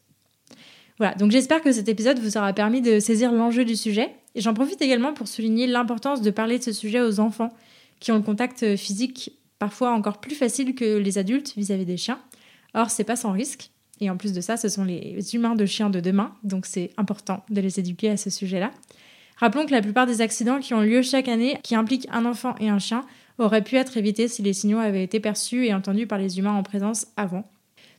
Voilà, 0.99 1.14
donc 1.14 1.30
j'espère 1.30 1.61
que 1.61 1.73
cet 1.73 1.90
épisode 1.90 2.18
vous 2.18 2.38
aura 2.38 2.54
permis 2.54 2.80
de 2.80 2.99
saisir 2.99 3.30
l'enjeu 3.30 3.66
du 3.66 3.76
sujet. 3.76 4.11
Et 4.35 4.40
j'en 4.40 4.54
profite 4.54 4.80
également 4.80 5.12
pour 5.12 5.28
souligner 5.28 5.67
l'importance 5.67 6.23
de 6.23 6.30
parler 6.30 6.58
de 6.58 6.65
ce 6.65 6.73
sujet 6.73 7.02
aux 7.02 7.21
enfants 7.21 7.52
qui 8.00 8.12
ont 8.12 8.17
le 8.17 8.23
contact 8.23 8.76
physique 8.76 9.32
parfois 9.58 9.93
encore 9.93 10.19
plus 10.19 10.34
facile 10.34 10.75
que 10.75 10.97
les 10.97 11.19
adultes 11.19 11.52
vis-à-vis 11.56 11.84
des 11.84 11.99
chiens. 11.99 12.19
Or, 12.76 12.91
c'est 12.91 13.04
pas 13.04 13.17
sans 13.17 13.32
risque. 13.32 13.71
Et 14.00 14.10
en 14.10 14.17
plus 14.17 14.32
de 14.32 14.41
ça, 14.41 14.56
ce 14.56 14.69
sont 14.69 14.84
les 14.84 15.34
humains 15.34 15.54
de 15.54 15.65
chiens 15.65 15.89
de 15.89 15.99
demain, 15.99 16.32
donc 16.45 16.67
c'est 16.67 16.91
important 16.99 17.43
de 17.49 17.60
les 17.62 17.80
éduquer 17.80 18.10
à 18.10 18.19
ce 18.19 18.28
sujet-là. 18.28 18.71
Rappelons 19.39 19.65
que 19.67 19.73
la 19.73 19.80
plupart 19.80 20.06
des 20.06 20.21
accidents 20.21 20.60
qui 20.60 20.75
ont 20.75 20.82
lieu 20.82 21.00
chaque 21.02 21.28
année, 21.28 21.58
qui 21.62 21.75
impliquent 21.75 22.06
un 22.12 22.26
enfant 22.26 22.54
et 22.60 22.69
un 22.69 22.78
chien, 22.78 23.04
aurait 23.39 23.65
pu 23.65 23.76
être 23.76 23.97
évité 23.97 24.28
si 24.28 24.43
les 24.43 24.52
signaux 24.52 24.78
avaient 24.78 25.02
été 25.02 25.21
perçus 25.21 25.67
et 25.67 25.75
entendus 25.75 26.06
par 26.06 26.19
les 26.19 26.39
humains 26.39 26.52
en 26.52 26.62
présence 26.62 27.06
avant. 27.17 27.45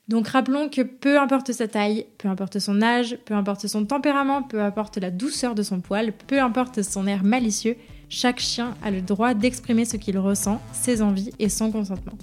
Donc 0.07 0.27
rappelons 0.29 0.69
que 0.69 0.81
peu 0.81 1.19
importe 1.19 1.51
sa 1.51 1.67
taille, 1.67 2.05
peu 2.17 2.27
importe 2.27 2.59
son 2.59 2.81
âge, 2.81 3.17
peu 3.25 3.33
importe 3.33 3.67
son 3.67 3.85
tempérament, 3.85 4.41
peu 4.41 4.61
importe 4.61 4.97
la 4.97 5.11
douceur 5.11 5.53
de 5.53 5.63
son 5.63 5.81
poil, 5.81 6.13
peu 6.27 6.39
importe 6.39 6.81
son 6.81 7.07
air 7.07 7.23
malicieux, 7.23 7.75
chaque 8.09 8.39
chien 8.39 8.75
a 8.83 8.91
le 8.91 9.01
droit 9.01 9.33
d'exprimer 9.33 9.83
ce 9.83 9.97
qu'il 9.97 10.17
ressent, 10.17 10.61
ses 10.71 11.01
envies 11.01 11.31
et 11.39 11.49
son 11.49 11.71
consentement. 11.71 12.13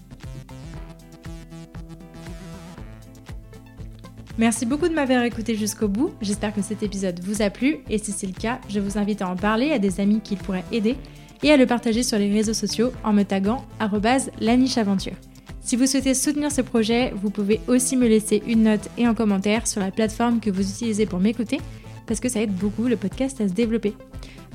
Merci 4.37 4.67
beaucoup 4.67 4.89
de 4.89 4.95
m'avoir 4.95 5.23
écouté 5.23 5.55
jusqu'au 5.55 5.87
bout, 5.87 6.11
j'espère 6.21 6.53
que 6.53 6.61
cet 6.61 6.83
épisode 6.83 7.21
vous 7.23 7.41
a 7.41 7.51
plu 7.51 7.79
et 7.89 7.99
si 7.99 8.11
c'est 8.11 8.27
le 8.27 8.33
cas, 8.33 8.59
je 8.69 8.81
vous 8.81 8.99
invite 8.99 9.23
à 9.23 9.29
en 9.29 9.37
parler 9.37 9.71
à 9.71 9.79
des 9.79 10.01
amis 10.01 10.21
qui 10.25 10.35
pourraient 10.35 10.65
aider 10.73 10.97
et 11.45 11.53
à 11.53 11.57
le 11.57 11.67
partager 11.67 12.03
sur 12.03 12.19
les 12.19 12.33
réseaux 12.33 12.53
sociaux 12.53 12.91
en 13.05 13.13
me 13.13 13.23
taguant 13.23 13.65
@lanicheaventure. 14.41 15.15
Si 15.61 15.77
vous 15.77 15.87
souhaitez 15.87 16.15
soutenir 16.15 16.51
ce 16.51 16.63
projet, 16.63 17.13
vous 17.15 17.31
pouvez 17.31 17.61
aussi 17.69 17.97
me 17.97 18.09
laisser 18.09 18.43
une 18.47 18.65
note 18.65 18.91
et 18.99 19.07
un 19.07 19.15
commentaire 19.15 19.69
sur 19.69 19.81
la 19.81 19.93
plateforme 19.93 20.41
que 20.41 20.51
vous 20.51 20.69
utilisez 20.69 21.07
pour 21.07 21.21
m'écouter 21.21 21.61
parce 22.07 22.19
que 22.19 22.29
ça 22.29 22.43
aide 22.43 22.53
beaucoup 22.53 22.89
le 22.89 22.97
podcast 22.97 23.41
à 23.41 23.47
se 23.47 23.55
développer. 23.55 23.95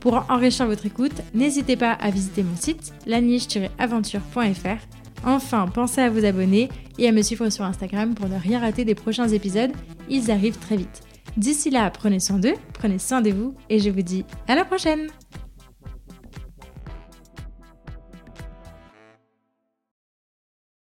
Pour 0.01 0.25
enrichir 0.29 0.65
votre 0.65 0.85
écoute, 0.85 1.21
n'hésitez 1.33 1.77
pas 1.77 1.93
à 1.93 2.09
visiter 2.11 2.43
mon 2.43 2.55
site 2.57 2.93
laniche-aventure.fr. 3.05 4.98
Enfin, 5.25 5.67
pensez 5.67 6.01
à 6.01 6.09
vous 6.09 6.25
abonner 6.25 6.69
et 6.97 7.07
à 7.07 7.11
me 7.11 7.21
suivre 7.21 7.49
sur 7.49 7.65
Instagram 7.65 8.13
pour 8.15 8.29
ne 8.29 8.37
rien 8.37 8.59
rater 8.59 8.85
des 8.85 8.95
prochains 8.95 9.27
épisodes. 9.27 9.71
Ils 10.09 10.31
arrivent 10.31 10.59
très 10.59 10.77
vite. 10.77 11.01
D'ici 11.37 11.69
là, 11.69 11.89
prenez 11.89 12.19
soin 12.19 12.39
d'eux, 12.39 12.55
prenez 12.73 12.99
soin 12.99 13.21
de 13.21 13.31
vous 13.31 13.53
et 13.69 13.79
je 13.79 13.89
vous 13.89 14.01
dis 14.01 14.25
à 14.47 14.55
la 14.55 14.65
prochaine 14.65 15.07